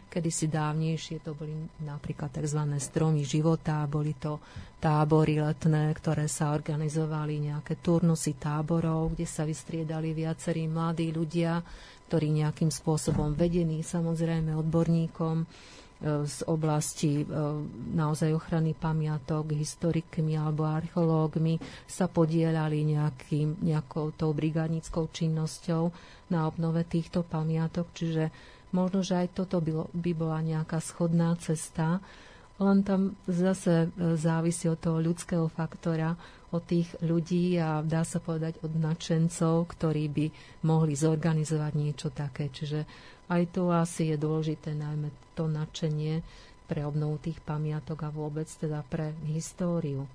kedysi 0.07 0.47
dávnejšie 0.47 1.19
to 1.19 1.35
boli 1.35 1.51
napríklad 1.83 2.31
tzv. 2.31 2.63
stromy 2.79 3.27
života, 3.27 3.83
boli 3.91 4.15
to 4.15 4.39
tábory 4.79 5.43
letné, 5.43 5.91
ktoré 5.91 6.31
sa 6.31 6.55
organizovali, 6.55 7.51
nejaké 7.51 7.83
turnusy 7.83 8.39
táborov, 8.39 9.17
kde 9.17 9.27
sa 9.27 9.43
vystriedali 9.43 10.15
viacerí 10.15 10.69
mladí 10.69 11.11
ľudia, 11.11 11.59
ktorí 12.07 12.31
nejakým 12.39 12.71
spôsobom 12.71 13.35
vedení 13.35 13.83
samozrejme 13.83 14.55
odborníkom 14.55 15.43
z 16.01 16.45
oblasti 16.45 17.21
e, 17.21 17.25
naozaj 17.97 18.37
ochrany 18.37 18.77
pamiatok, 18.77 19.49
historikmi 19.57 20.37
alebo 20.37 20.69
archeológmi 20.69 21.57
sa 21.89 22.05
podielali 22.05 22.85
nejakým, 22.85 23.65
nejakou 23.65 24.13
tou 24.13 24.29
brigádnickou 24.37 25.09
činnosťou 25.09 25.89
na 26.29 26.45
obnove 26.45 26.85
týchto 26.85 27.25
pamiatok, 27.25 27.89
čiže 27.97 28.29
možno, 28.77 29.01
že 29.01 29.25
aj 29.25 29.27
toto 29.33 29.57
by, 29.57 29.89
by 29.89 30.11
bola 30.13 30.39
nejaká 30.45 30.77
schodná 30.77 31.33
cesta, 31.41 31.97
len 32.61 32.85
tam 32.85 33.17
zase 33.25 33.89
e, 33.89 34.17
závisí 34.17 34.69
od 34.69 34.77
toho 34.77 35.01
ľudského 35.01 35.49
faktora, 35.49 36.13
od 36.53 36.63
tých 36.63 36.93
ľudí 37.03 37.59
a 37.59 37.83
dá 37.83 38.07
sa 38.07 38.21
povedať 38.23 38.61
od 38.63 38.71
nadšencov, 38.77 39.67
ktorí 39.67 40.05
by 40.13 40.25
mohli 40.63 40.93
zorganizovať 40.95 41.73
niečo 41.75 42.07
také. 42.13 42.47
Čiže 42.47 42.87
aj 43.27 43.43
tu 43.51 43.67
asi 43.71 44.15
je 44.15 44.17
dôležité 44.19 44.71
najmä 44.75 45.11
to 45.35 45.51
nadšenie 45.51 46.23
pre 46.67 46.83
obnovu 46.83 47.19
tých 47.23 47.39
pamiatok 47.43 48.07
a 48.07 48.09
vôbec 48.11 48.47
teda 48.47 48.83
pre 48.87 49.15
históriu. 49.27 50.07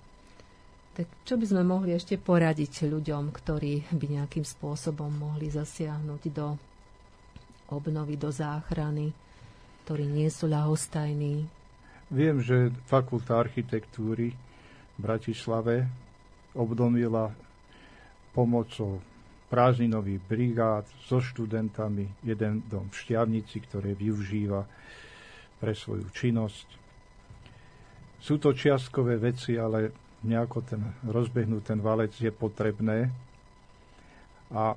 Tak 0.92 1.08
čo 1.24 1.40
by 1.40 1.46
sme 1.48 1.62
mohli 1.64 1.96
ešte 1.96 2.20
poradiť 2.20 2.84
ľuďom, 2.84 3.32
ktorí 3.32 3.96
by 3.96 4.06
nejakým 4.20 4.44
spôsobom 4.44 5.08
mohli 5.08 5.48
zasiahnuť 5.48 6.22
do 6.28 6.60
obnovy, 7.72 8.20
do 8.20 8.28
záchrany, 8.28 9.16
ktorí 9.88 10.04
nie 10.04 10.28
sú 10.28 10.52
ľahostajní? 10.52 11.48
Viem, 12.12 12.44
že 12.44 12.68
Fakulta 12.84 13.40
architektúry 13.40 14.36
v 14.36 14.98
Bratislave 15.00 15.88
obnovila 16.52 17.32
pomocou 18.36 19.00
prázdninových 19.52 20.20
brigád 20.24 20.88
so 21.04 21.20
študentami, 21.20 22.08
jeden 22.24 22.64
dom 22.72 22.88
v 22.88 22.96
Šťavnici, 22.96 23.60
ktoré 23.68 23.92
využíva 23.92 24.64
pre 25.60 25.76
svoju 25.76 26.08
činnosť. 26.08 26.66
Sú 28.16 28.40
to 28.40 28.56
čiastkové 28.56 29.20
veci, 29.20 29.60
ale 29.60 29.92
nejako 30.24 30.58
ten 30.64 30.80
rozbehnúť 31.04 31.62
ten 31.68 31.84
valec 31.84 32.16
je 32.16 32.32
potrebné. 32.32 33.12
A 34.56 34.72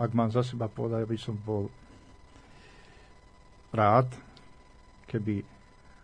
ak 0.00 0.10
mám 0.10 0.34
za 0.34 0.42
seba 0.42 0.66
povedať, 0.66 1.06
by 1.06 1.18
som 1.20 1.38
bol 1.38 1.70
rád, 3.70 4.10
keby 5.06 5.46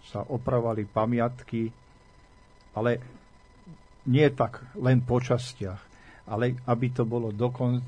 sa 0.06 0.22
opravali 0.22 0.86
pamiatky, 0.86 1.66
ale 2.78 3.02
nie 4.06 4.28
tak 4.30 4.62
len 4.78 5.02
po 5.02 5.18
častiach, 5.18 5.95
ale 6.26 6.58
aby 6.66 6.90
to 6.90 7.06
bolo 7.06 7.30
do, 7.30 7.48
kon, 7.54 7.78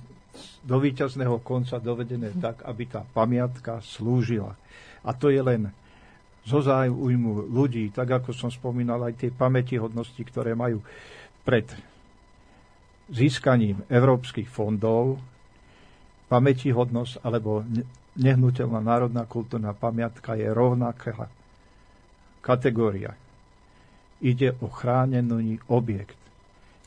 do 0.62 0.76
víťazného 0.78 1.42
konca 1.42 1.82
dovedené 1.82 2.34
tak, 2.38 2.62
aby 2.62 2.86
tá 2.86 3.02
pamiatka 3.02 3.82
slúžila. 3.82 4.54
A 5.02 5.10
to 5.14 5.30
je 5.30 5.42
len 5.42 5.70
zo 6.48 6.64
záujmu 6.64 7.52
ľudí, 7.52 7.92
tak 7.92 8.22
ako 8.22 8.32
som 8.32 8.48
spomínal, 8.48 9.04
aj 9.04 9.20
tie 9.20 9.30
pamätihodnosti, 9.34 10.22
ktoré 10.24 10.56
majú 10.56 10.80
pred 11.44 11.68
získaním 13.12 13.84
európskych 13.88 14.48
fondov, 14.48 15.20
pamätihodnosť 16.28 17.24
alebo 17.24 17.64
nehnuteľná 18.16 18.80
národná 18.80 19.24
kultúrna 19.24 19.72
pamiatka 19.72 20.36
je 20.36 20.48
rovnaká 20.48 21.28
kategória. 22.44 23.16
Ide 24.18 24.56
o 24.60 24.68
chránený 24.68 25.62
objekt. 25.70 26.18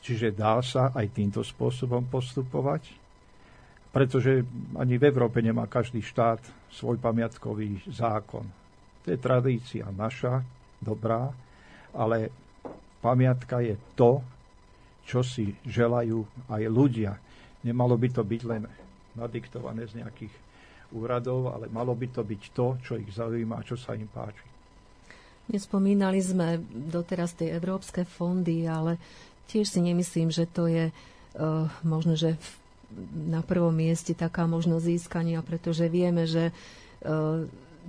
Čiže 0.02 0.34
dá 0.34 0.58
sa 0.60 0.90
aj 0.90 1.14
týmto 1.14 1.46
spôsobom 1.46 2.10
postupovať, 2.10 2.90
pretože 3.94 4.42
ani 4.74 4.98
v 4.98 5.06
Európe 5.06 5.38
nemá 5.38 5.70
každý 5.70 6.02
štát 6.02 6.42
svoj 6.74 6.98
pamiatkový 6.98 7.86
zákon. 7.86 8.42
To 9.02 9.06
je 9.06 9.18
tradícia 9.18 9.86
naša, 9.94 10.42
dobrá, 10.82 11.30
ale 11.94 12.34
pamiatka 12.98 13.62
je 13.62 13.78
to, 13.94 14.22
čo 15.06 15.22
si 15.22 15.54
želajú 15.66 16.50
aj 16.50 16.62
ľudia. 16.66 17.12
Nemalo 17.62 17.94
by 17.94 18.08
to 18.10 18.22
byť 18.26 18.42
len 18.46 18.62
nadiktované 19.14 19.86
z 19.86 20.02
nejakých 20.02 20.34
úradov, 20.94 21.54
ale 21.54 21.70
malo 21.70 21.94
by 21.94 22.10
to 22.10 22.22
byť 22.26 22.42
to, 22.50 22.66
čo 22.82 22.92
ich 22.98 23.10
zaujíma 23.10 23.60
a 23.60 23.66
čo 23.66 23.78
sa 23.78 23.94
im 23.94 24.08
páči. 24.08 24.50
Nespomínali 25.42 26.22
sme 26.22 26.62
doteraz 26.70 27.34
tie 27.34 27.50
európske 27.50 28.06
fondy, 28.06 28.62
ale 28.62 28.94
tiež 29.46 29.66
si 29.68 29.80
nemyslím, 29.80 30.28
že 30.28 30.44
to 30.44 30.66
je 30.66 30.90
uh, 30.90 31.66
možno, 31.82 32.14
že 32.14 32.36
v, 32.36 32.48
na 33.28 33.40
prvom 33.40 33.72
mieste 33.72 34.12
taká 34.12 34.44
možnosť 34.44 34.84
získania, 34.84 35.40
pretože 35.40 35.88
vieme, 35.88 36.28
že 36.28 36.52
uh, 37.02 37.44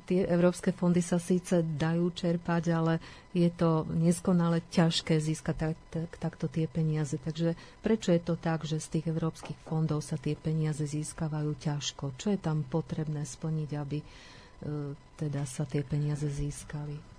tie 0.06 0.26
európske 0.26 0.74
fondy 0.74 1.00
sa 1.00 1.22
síce 1.22 1.62
dajú 1.62 2.10
čerpať, 2.12 2.64
ale 2.74 2.94
je 3.32 3.48
to 3.50 3.86
neskonale 3.94 4.66
ťažké 4.70 5.22
získať 5.22 5.56
tak, 5.56 5.78
tak, 5.90 6.10
takto 6.18 6.46
tie 6.50 6.66
peniaze. 6.66 7.16
Takže 7.16 7.54
prečo 7.86 8.10
je 8.10 8.22
to 8.22 8.36
tak, 8.36 8.66
že 8.66 8.82
z 8.82 9.00
tých 9.00 9.06
európskych 9.10 9.58
fondov 9.64 10.02
sa 10.02 10.18
tie 10.18 10.34
peniaze 10.34 10.82
získavajú 10.82 11.54
ťažko? 11.58 12.18
Čo 12.18 12.34
je 12.34 12.40
tam 12.42 12.66
potrebné 12.66 13.24
splniť, 13.24 13.70
aby 13.78 13.98
uh, 14.02 14.92
teda 15.16 15.46
sa 15.46 15.64
tie 15.64 15.86
peniaze 15.86 16.26
získali? 16.26 17.13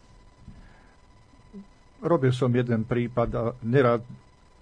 Robil 2.04 2.36
som 2.36 2.52
jeden 2.52 2.84
prípad 2.84 3.28
a 3.32 3.42
nerad 3.64 4.04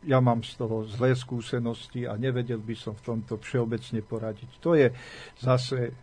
ja 0.03 0.18
mám 0.18 0.43
z 0.43 0.59
toho 0.59 0.82
zlé 0.86 1.14
skúsenosti 1.14 2.11
a 2.11 2.18
nevedel 2.18 2.59
by 2.59 2.74
som 2.74 2.95
v 2.99 3.03
tomto 3.07 3.38
všeobecne 3.38 4.03
poradiť. 4.03 4.51
To 4.59 4.74
je 4.74 4.90
zase 5.38 5.95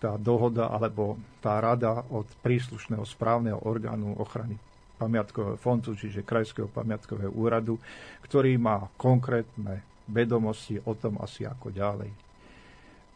tá 0.00 0.16
dohoda 0.16 0.72
alebo 0.72 1.16
tá 1.40 1.60
rada 1.60 2.04
od 2.12 2.28
príslušného 2.40 3.04
správneho 3.04 3.60
orgánu 3.64 4.16
ochrany 4.16 4.56
pamiatkového 4.96 5.60
fondu, 5.60 5.92
čiže 5.92 6.24
Krajského 6.24 6.72
pamiatkového 6.72 7.32
úradu, 7.36 7.76
ktorý 8.24 8.56
má 8.56 8.88
konkrétne 8.96 9.84
vedomosti 10.08 10.80
o 10.80 10.96
tom 10.96 11.20
asi 11.20 11.44
ako 11.44 11.68
ďalej. 11.68 12.08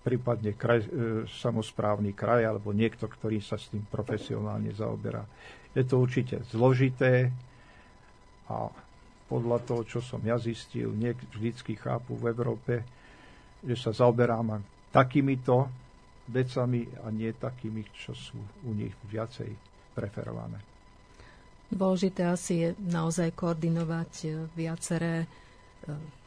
Prípadne 0.01 0.57
kraj, 0.57 0.85
e, 0.85 0.89
samozprávny 1.29 2.17
kraj 2.17 2.45
alebo 2.49 2.73
niekto, 2.73 3.05
ktorý 3.09 3.41
sa 3.41 3.61
s 3.61 3.69
tým 3.69 3.85
profesionálne 3.89 4.73
zaoberá. 4.73 5.25
Je 5.71 5.83
to 5.83 5.99
určite 5.99 6.43
zložité 6.47 7.31
a 8.47 8.67
podľa 9.25 9.59
toho, 9.63 9.83
čo 9.87 10.01
som 10.01 10.19
ja 10.21 10.35
zistil, 10.37 10.91
nie 10.91 11.15
vždycky 11.15 11.79
chápu 11.79 12.15
v 12.15 12.29
Európe, 12.29 12.83
že 13.63 13.79
sa 13.79 13.95
zaoberám 13.95 14.59
takýmito 14.91 15.71
vecami 16.27 16.83
a 16.99 17.11
nie 17.11 17.31
takými, 17.31 17.87
čo 17.93 18.11
sú 18.11 18.39
u 18.65 18.71
nich 18.73 18.95
viacej 19.07 19.51
preferované. 19.93 20.59
Dôležité 21.69 22.27
asi 22.27 22.55
je 22.61 22.69
naozaj 22.81 23.31
koordinovať 23.33 24.13
e, 24.21 24.29
viaceré 24.51 25.31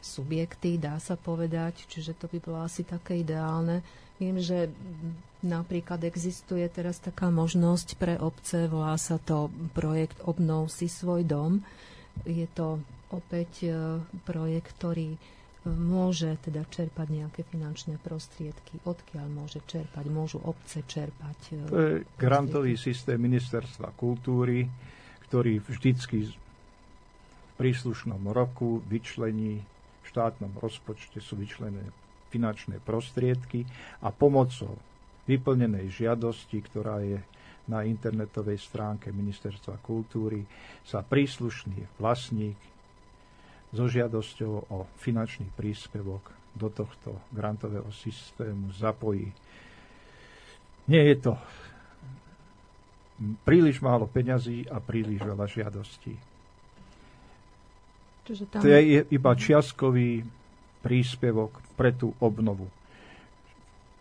subjekty, 0.04 0.82
dá 0.82 1.00
sa 1.00 1.16
povedať, 1.16 1.88
čiže 1.88 2.18
to 2.18 2.28
by 2.28 2.38
bolo 2.44 2.60
asi 2.66 2.84
také 2.84 3.22
ideálne. 3.22 3.86
Viem, 4.18 4.38
že 4.40 4.70
napríklad 5.44 6.04
existuje 6.06 6.64
teraz 6.72 7.04
taká 7.04 7.28
možnosť 7.28 8.00
pre 8.00 8.16
obce, 8.20 8.72
volá 8.72 8.96
sa 8.96 9.20
to 9.20 9.52
projekt 9.76 10.22
Obnov 10.24 10.72
si 10.72 10.88
svoj 10.88 11.28
dom, 11.28 11.60
je 12.24 12.46
to 12.54 12.80
opäť 13.10 13.52
e, 13.66 13.70
projekt, 14.26 14.78
ktorý 14.78 15.18
e, 15.18 15.20
môže 15.70 16.38
teda 16.46 16.66
čerpať 16.70 17.08
nejaké 17.10 17.42
finančné 17.46 17.98
prostriedky. 18.02 18.82
Odkiaľ 18.86 19.28
môže 19.34 19.66
čerpať? 19.66 20.06
Môžu 20.14 20.38
obce 20.46 20.86
čerpať? 20.86 21.38
E, 21.54 21.70
to 21.70 21.78
je 21.78 21.92
grantový 22.18 22.78
systém 22.78 23.18
ministerstva 23.18 23.94
kultúry, 23.98 24.70
ktorý 25.30 25.62
vždycky 25.62 26.30
príslušnom 27.64 28.20
roku 28.36 28.84
vyčlení 28.92 29.64
v 29.64 30.06
štátnom 30.12 30.52
rozpočte 30.60 31.24
sú 31.24 31.40
vyčlené 31.40 31.80
finančné 32.28 32.84
prostriedky 32.84 33.64
a 34.04 34.12
pomocou 34.12 34.76
vyplnenej 35.32 35.88
žiadosti, 35.88 36.60
ktorá 36.60 37.00
je 37.00 37.24
na 37.72 37.88
internetovej 37.88 38.60
stránke 38.60 39.16
Ministerstva 39.16 39.80
kultúry 39.80 40.44
sa 40.84 41.08
príslušný 41.08 41.88
vlastník 41.96 42.60
so 43.72 43.88
žiadosťou 43.88 44.68
o 44.68 44.84
finančný 45.00 45.48
príspevok 45.56 46.36
do 46.52 46.68
tohto 46.68 47.16
grantového 47.32 47.88
systému 47.96 48.76
zapojí. 48.76 49.32
Nie 50.92 51.16
je 51.16 51.32
to 51.32 51.34
príliš 53.48 53.80
málo 53.80 54.04
peňazí 54.12 54.68
a 54.68 54.84
príliš 54.84 55.24
veľa 55.24 55.48
žiadostí. 55.48 56.33
Čiže 58.24 58.44
tam... 58.48 58.60
To 58.64 58.68
je 58.68 59.04
iba 59.12 59.32
čiastkový 59.36 60.24
príspevok 60.84 61.60
pre 61.80 61.96
tú 61.96 62.16
obnovu. 62.20 62.68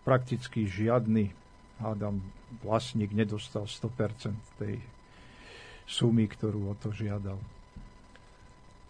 Prakticky 0.03 0.67
žiadny, 0.67 1.31
hádam, 1.79 2.19
vlastník 2.63 3.15
nedostal 3.15 3.67
100% 3.67 4.35
tej 4.59 4.83
sumy, 5.87 6.27
ktorú 6.27 6.71
o 6.71 6.75
to 6.75 6.91
žiadal. 6.91 7.39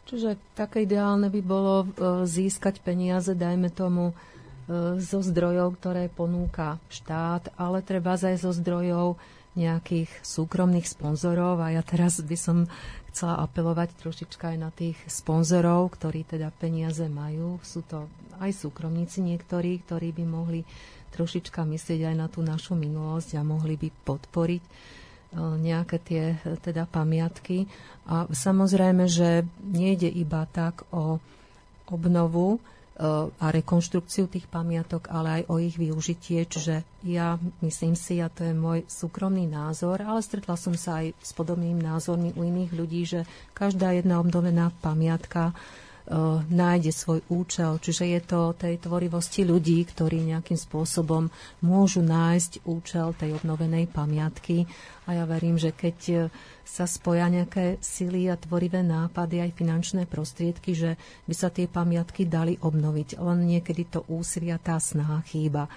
Čiže 0.04 0.36
také 0.54 0.84
ideálne 0.84 1.32
by 1.32 1.42
bolo 1.42 1.76
e, 1.82 1.88
získať 2.28 2.84
peniaze, 2.84 3.32
dajme 3.32 3.72
tomu, 3.72 4.12
e, 4.12 5.00
zo 5.00 5.24
zdrojov, 5.24 5.80
ktoré 5.80 6.12
ponúka 6.12 6.76
štát, 6.92 7.56
ale 7.56 7.80
treba 7.80 8.20
aj 8.20 8.44
zo 8.44 8.52
zdrojov 8.52 9.16
nejakých 9.54 10.10
súkromných 10.26 10.90
sponzorov 10.90 11.62
a 11.62 11.78
ja 11.78 11.86
teraz 11.86 12.20
by 12.20 12.38
som 12.38 12.58
chcela 13.14 13.46
apelovať 13.46 13.94
trošička 14.02 14.52
aj 14.52 14.58
na 14.58 14.74
tých 14.74 14.98
sponzorov, 15.06 15.94
ktorí 15.94 16.26
teda 16.26 16.50
peniaze 16.50 17.06
majú. 17.06 17.62
Sú 17.62 17.86
to 17.86 18.10
aj 18.42 18.50
súkromníci 18.50 19.22
niektorí, 19.22 19.86
ktorí 19.86 20.10
by 20.18 20.26
mohli 20.26 20.66
trošička 21.14 21.62
myslieť 21.62 22.10
aj 22.10 22.16
na 22.18 22.26
tú 22.26 22.42
našu 22.42 22.74
minulosť 22.74 23.38
a 23.38 23.46
mohli 23.46 23.78
by 23.78 23.94
podporiť 24.02 24.64
e, 24.66 24.72
nejaké 25.38 25.98
tie 26.02 26.24
e, 26.42 26.58
teda 26.58 26.90
pamiatky. 26.90 27.70
A 28.10 28.26
samozrejme, 28.34 29.06
že 29.06 29.46
nejde 29.62 30.10
iba 30.10 30.50
tak 30.50 30.82
o 30.90 31.22
obnovu 31.86 32.58
a 33.02 33.50
rekonštrukciu 33.50 34.30
tých 34.30 34.46
pamiatok, 34.46 35.10
ale 35.10 35.42
aj 35.42 35.44
o 35.50 35.58
ich 35.58 35.74
využitie. 35.74 36.46
Čiže 36.46 36.86
ja 37.10 37.42
myslím 37.66 37.98
si, 37.98 38.22
a 38.22 38.30
to 38.30 38.46
je 38.46 38.54
môj 38.54 38.86
súkromný 38.86 39.50
názor, 39.50 40.06
ale 40.06 40.22
stretla 40.22 40.54
som 40.54 40.78
sa 40.78 41.02
aj 41.02 41.18
s 41.18 41.34
podobnými 41.34 41.82
názormi 41.82 42.38
u 42.38 42.46
iných 42.46 42.72
ľudí, 42.78 43.02
že 43.10 43.26
každá 43.58 43.98
jedna 43.98 44.22
obnovená 44.22 44.70
pamiatka 44.86 45.58
nájde 46.52 46.92
svoj 46.92 47.24
účel. 47.32 47.80
Čiže 47.80 48.04
je 48.12 48.22
to 48.24 48.40
tej 48.60 48.76
tvorivosti 48.84 49.48
ľudí, 49.48 49.80
ktorí 49.88 50.20
nejakým 50.36 50.60
spôsobom 50.60 51.32
môžu 51.64 52.04
nájsť 52.04 52.68
účel 52.68 53.16
tej 53.16 53.40
obnovenej 53.40 53.88
pamiatky. 53.88 54.68
A 55.08 55.16
ja 55.20 55.24
verím, 55.28 55.60
že 55.60 55.76
keď 55.76 55.98
e, 56.08 56.16
sa 56.64 56.88
spoja 56.88 57.28
nejaké 57.28 57.76
sily 57.84 58.32
a 58.32 58.40
tvorivé 58.40 58.80
nápady, 58.80 59.44
aj 59.44 59.52
finančné 59.52 60.08
prostriedky, 60.08 60.72
že 60.72 60.96
by 61.28 61.36
sa 61.36 61.52
tie 61.52 61.68
pamiatky 61.68 62.24
dali 62.24 62.56
obnoviť. 62.56 63.20
Len 63.20 63.40
niekedy 63.44 63.84
to 63.92 64.00
úsilia, 64.08 64.56
tá 64.60 64.80
snaha 64.80 65.20
chýba. 65.28 65.68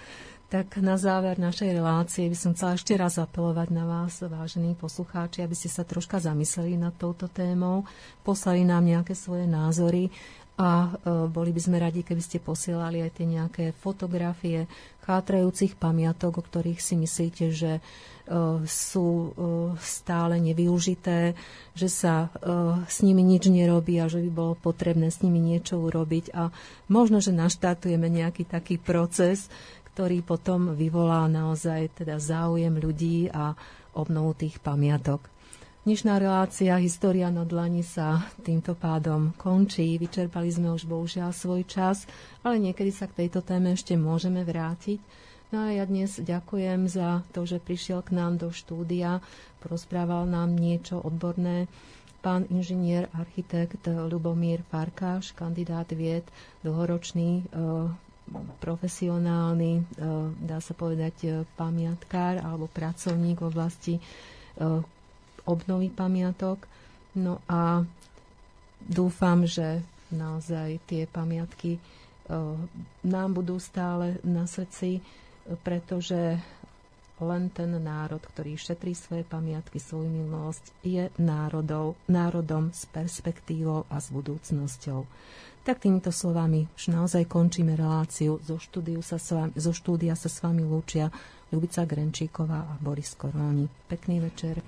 Tak 0.47 0.79
na 0.79 0.95
záver 0.95 1.35
našej 1.35 1.75
relácie 1.75 2.23
by 2.31 2.37
som 2.39 2.55
chcela 2.55 2.79
ešte 2.79 2.95
raz 2.95 3.19
apelovať 3.19 3.67
na 3.67 3.83
vás, 3.83 4.23
vážení 4.23 4.79
poslucháči, 4.79 5.43
aby 5.43 5.51
ste 5.51 5.67
sa 5.67 5.83
troška 5.83 6.23
zamysleli 6.23 6.79
nad 6.79 6.95
touto 6.95 7.27
témou, 7.27 7.83
poslali 8.23 8.63
nám 8.63 8.87
nejaké 8.87 9.11
svoje 9.11 9.43
názory 9.43 10.07
a 10.55 10.95
boli 11.27 11.51
by 11.51 11.61
sme 11.61 11.83
radi, 11.83 11.99
keby 11.99 12.23
ste 12.23 12.39
posielali 12.39 13.03
aj 13.03 13.11
tie 13.19 13.27
nejaké 13.27 13.75
fotografie 13.75 14.71
chátrajúcich 15.03 15.75
pamiatok, 15.75 16.39
o 16.39 16.43
ktorých 16.47 16.79
si 16.79 16.95
myslíte, 16.95 17.51
že 17.51 17.83
sú 18.67 19.31
stále 19.79 20.35
nevyužité, 20.41 21.37
že 21.77 21.87
sa 21.87 22.33
s 22.89 23.05
nimi 23.05 23.21
nič 23.21 23.47
nerobí 23.47 24.01
a 24.01 24.09
že 24.09 24.19
by 24.19 24.31
bolo 24.33 24.53
potrebné 24.57 25.13
s 25.13 25.21
nimi 25.23 25.39
niečo 25.39 25.77
urobiť. 25.77 26.33
A 26.33 26.49
možno, 26.89 27.21
že 27.21 27.31
naštartujeme 27.31 28.09
nejaký 28.09 28.49
taký 28.49 28.81
proces, 28.81 29.47
ktorý 29.97 30.21
potom 30.21 30.77
vyvolá 30.77 31.25
naozaj 31.25 32.05
teda 32.05 32.21
záujem 32.21 32.69
ľudí 32.69 33.33
a 33.33 33.57
obnovu 33.97 34.37
tých 34.37 34.61
pamiatok. 34.61 35.25
Dnešná 35.89 36.21
relácia 36.21 36.77
História 36.77 37.33
na 37.33 37.41
dlani 37.41 37.81
sa 37.81 38.21
týmto 38.45 38.77
pádom 38.77 39.33
končí. 39.41 39.97
Vyčerpali 39.97 40.53
sme 40.53 40.69
už 40.69 40.85
bohužiaľ 40.85 41.33
svoj 41.33 41.65
čas, 41.65 42.05
ale 42.45 42.61
niekedy 42.61 42.93
sa 42.93 43.09
k 43.09 43.25
tejto 43.25 43.41
téme 43.41 43.73
ešte 43.73 43.97
môžeme 43.97 44.45
vrátiť. 44.45 45.01
No 45.49 45.65
a 45.65 45.73
ja 45.73 45.89
dnes 45.89 46.21
ďakujem 46.21 46.85
za 46.85 47.25
to, 47.33 47.49
že 47.49 47.57
prišiel 47.57 48.05
k 48.05 48.21
nám 48.21 48.37
do 48.37 48.53
štúdia, 48.53 49.25
porozprával 49.65 50.29
nám 50.29 50.53
niečo 50.53 51.01
odborné 51.01 51.65
pán 52.21 52.45
inžinier, 52.53 53.09
architekt 53.17 53.89
Lubomír 53.89 54.61
Farkáš, 54.69 55.33
kandidát 55.33 55.89
vied, 55.89 56.29
dlhoročný 56.61 57.41
e, 57.41 57.43
profesionálny, 58.57 59.73
e, 59.75 59.83
dá 60.39 60.57
sa 60.57 60.73
povedať, 60.73 61.15
e, 61.21 61.27
pamiatkár 61.53 62.39
alebo 62.39 62.67
pracovník 62.67 63.37
v 63.37 63.47
oblasti 63.47 63.95
obnovy 65.45 65.87
pamiatok. 65.87 66.65
No 67.13 67.37
a 67.45 67.85
dúfam, 68.81 69.45
že 69.45 69.79
naozaj 70.09 70.81
tie 70.83 71.05
pamiatky 71.05 71.77
nám 73.03 73.29
budú 73.31 73.55
stále 73.57 74.17
na 74.23 74.43
srdci, 74.43 74.97
pretože 75.61 76.41
len 77.21 77.49
ten 77.49 77.73
národ, 77.81 78.21
ktorý 78.21 78.57
šetrí 78.57 78.93
svoje 78.93 79.25
pamiatky, 79.25 79.81
svoju 79.81 80.05
minulosť, 80.05 80.73
je 80.85 81.09
národov, 81.17 81.97
národom 82.05 82.69
s 82.69 82.85
perspektívou 82.89 83.89
a 83.89 83.97
s 83.97 84.13
budúcnosťou. 84.13 85.05
Tak 85.67 85.83
týmito 85.83 86.15
slovami 86.15 86.63
už 86.79 86.95
naozaj 86.95 87.27
končíme 87.27 87.75
reláciu. 87.75 88.39
Zo, 88.39 88.55
sa 89.03 89.19
s 89.19 89.35
vami, 89.35 89.51
zo 89.59 89.75
štúdia 89.75 90.15
sa 90.15 90.31
s 90.31 90.39
vami 90.39 90.63
lúčia 90.63 91.11
Ľubica 91.51 91.83
Grenčíková 91.83 92.71
a 92.71 92.73
Boris 92.79 93.11
Koróni. 93.19 93.67
Pekný 93.91 94.23
večer. 94.23 94.63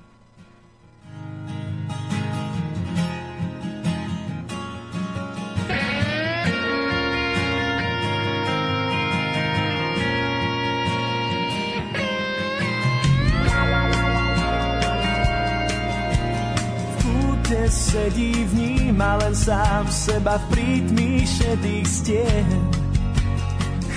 Sedí, 17.70 18.34
vníma 18.50 19.22
len 19.22 19.38
sám 19.38 19.86
seba 19.88 20.42
v 20.42 20.46
prítmi 20.52 21.22
šedých 21.22 21.88
stien. 21.88 22.50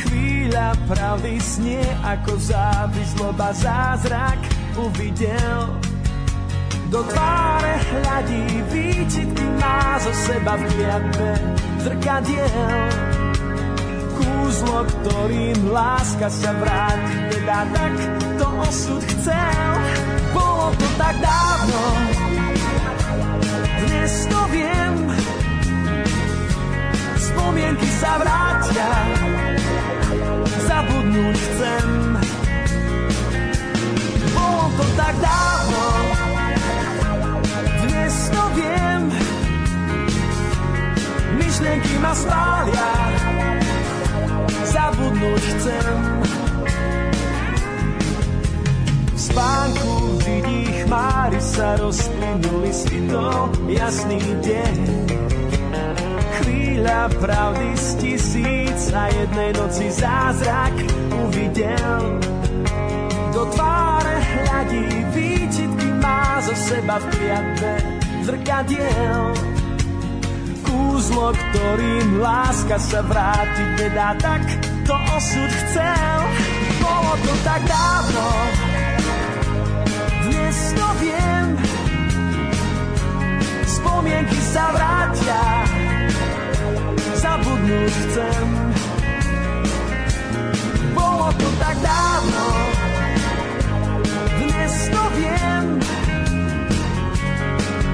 Chvíľa 0.05 0.77
pravdy 0.85 1.41
snie, 1.41 1.83
ako 2.05 2.37
závis, 2.37 3.17
zloba 3.17 3.51
zázrak 3.57 4.39
uvidel. 4.77 5.73
Do 6.93 7.01
tváre 7.09 7.81
hľadí 7.81 8.45
výčitky, 8.69 9.45
má 9.57 9.97
zo 10.05 10.13
seba 10.13 10.61
v 10.61 10.63
kliatbe 10.77 11.29
zrkadiel. 11.81 12.93
Kúzlo, 14.13 14.85
ktorým 14.85 15.73
láska 15.73 16.29
sa 16.29 16.53
vráti, 16.61 17.17
teda 17.33 17.59
tak 17.73 17.93
to 18.37 18.47
osud 18.69 19.03
chcel. 19.17 19.73
Bolo 20.37 20.69
to 20.77 20.89
tak 21.01 21.17
dávno, 21.17 21.81
Spomienky 27.53 27.85
sa 28.01 28.17
vrátia, 28.17 28.89
zabudnúť 30.65 31.37
chcem. 31.37 31.89
Bolo 34.33 34.73
to 34.73 34.85
tak 34.97 35.15
dávno, 35.21 35.85
dnes 37.85 38.15
to 38.33 38.43
viem. 38.57 39.01
Myšlienky 41.37 41.95
ma 42.01 42.17
spália, 42.17 42.91
zabudnúť 44.73 45.43
chcem. 45.53 45.93
V 49.13 49.21
spánku 49.21 49.93
vidí 50.25 50.89
chmáry 50.89 51.37
sa 51.37 51.77
rozplynuli 51.77 52.73
to 53.13 53.25
jasný 53.77 54.25
deň. 54.41 55.12
Chvíľa 56.73 57.05
pravdy 57.21 57.77
z 57.77 57.89
tisíc 58.01 58.81
a 58.97 59.05
jednej 59.13 59.53
noci 59.53 59.93
zázrak 59.93 60.73
uvidel. 61.21 62.17
Do 63.29 63.45
tváre 63.53 64.17
hľadí 64.17 64.89
výčitky 65.13 65.93
má 66.01 66.41
zo 66.41 66.57
seba 66.57 66.97
v 66.97 67.13
kliatbe 67.13 67.73
zrkadiel. 68.25 69.37
Kúzlo, 70.65 71.37
ktorým 71.37 72.25
láska 72.25 72.81
sa 72.81 73.05
vráti, 73.05 73.65
nedá 73.77 74.17
tak, 74.17 74.41
to 74.89 74.97
osud 74.97 75.53
chcel. 75.53 76.19
Bolo 76.81 77.13
to 77.21 77.33
tak 77.45 77.69
dávno, 77.69 78.27
dnes 80.25 80.57
to 80.73 80.87
viem, 81.05 81.47
spomienky 83.69 84.41
sa 84.41 84.73
vrátia, 84.73 85.62
zabudnúť 87.43 87.91
chcem. 87.91 88.47
Bolo 90.95 91.29
to 91.35 91.49
tak 91.59 91.77
dávno, 91.83 92.47
dnes 94.39 94.75
to 94.95 95.03
viem, 95.19 95.65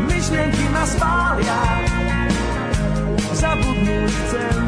myšlienky 0.04 0.66
ma 0.68 0.84
spália, 0.84 1.60
zabudnúť 3.32 4.12
chcem. 4.12 4.67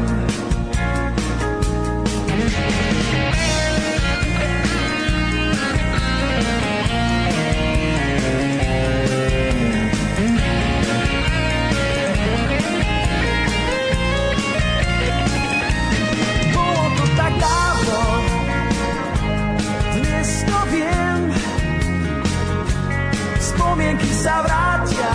sa 24.21 24.37
vrátia, 24.45 25.13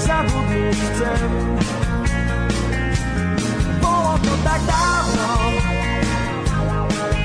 zabudnúť 0.00 0.72
chcem. 0.72 1.28
Bolo 3.76 4.16
to 4.24 4.32
tak 4.40 4.60
dávno, 4.64 5.28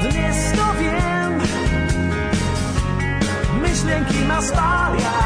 dnes 0.04 0.38
to 0.52 0.68
viem, 0.84 1.32
myšlienky 3.64 4.20
ma 4.28 4.40
spália, 4.44 5.21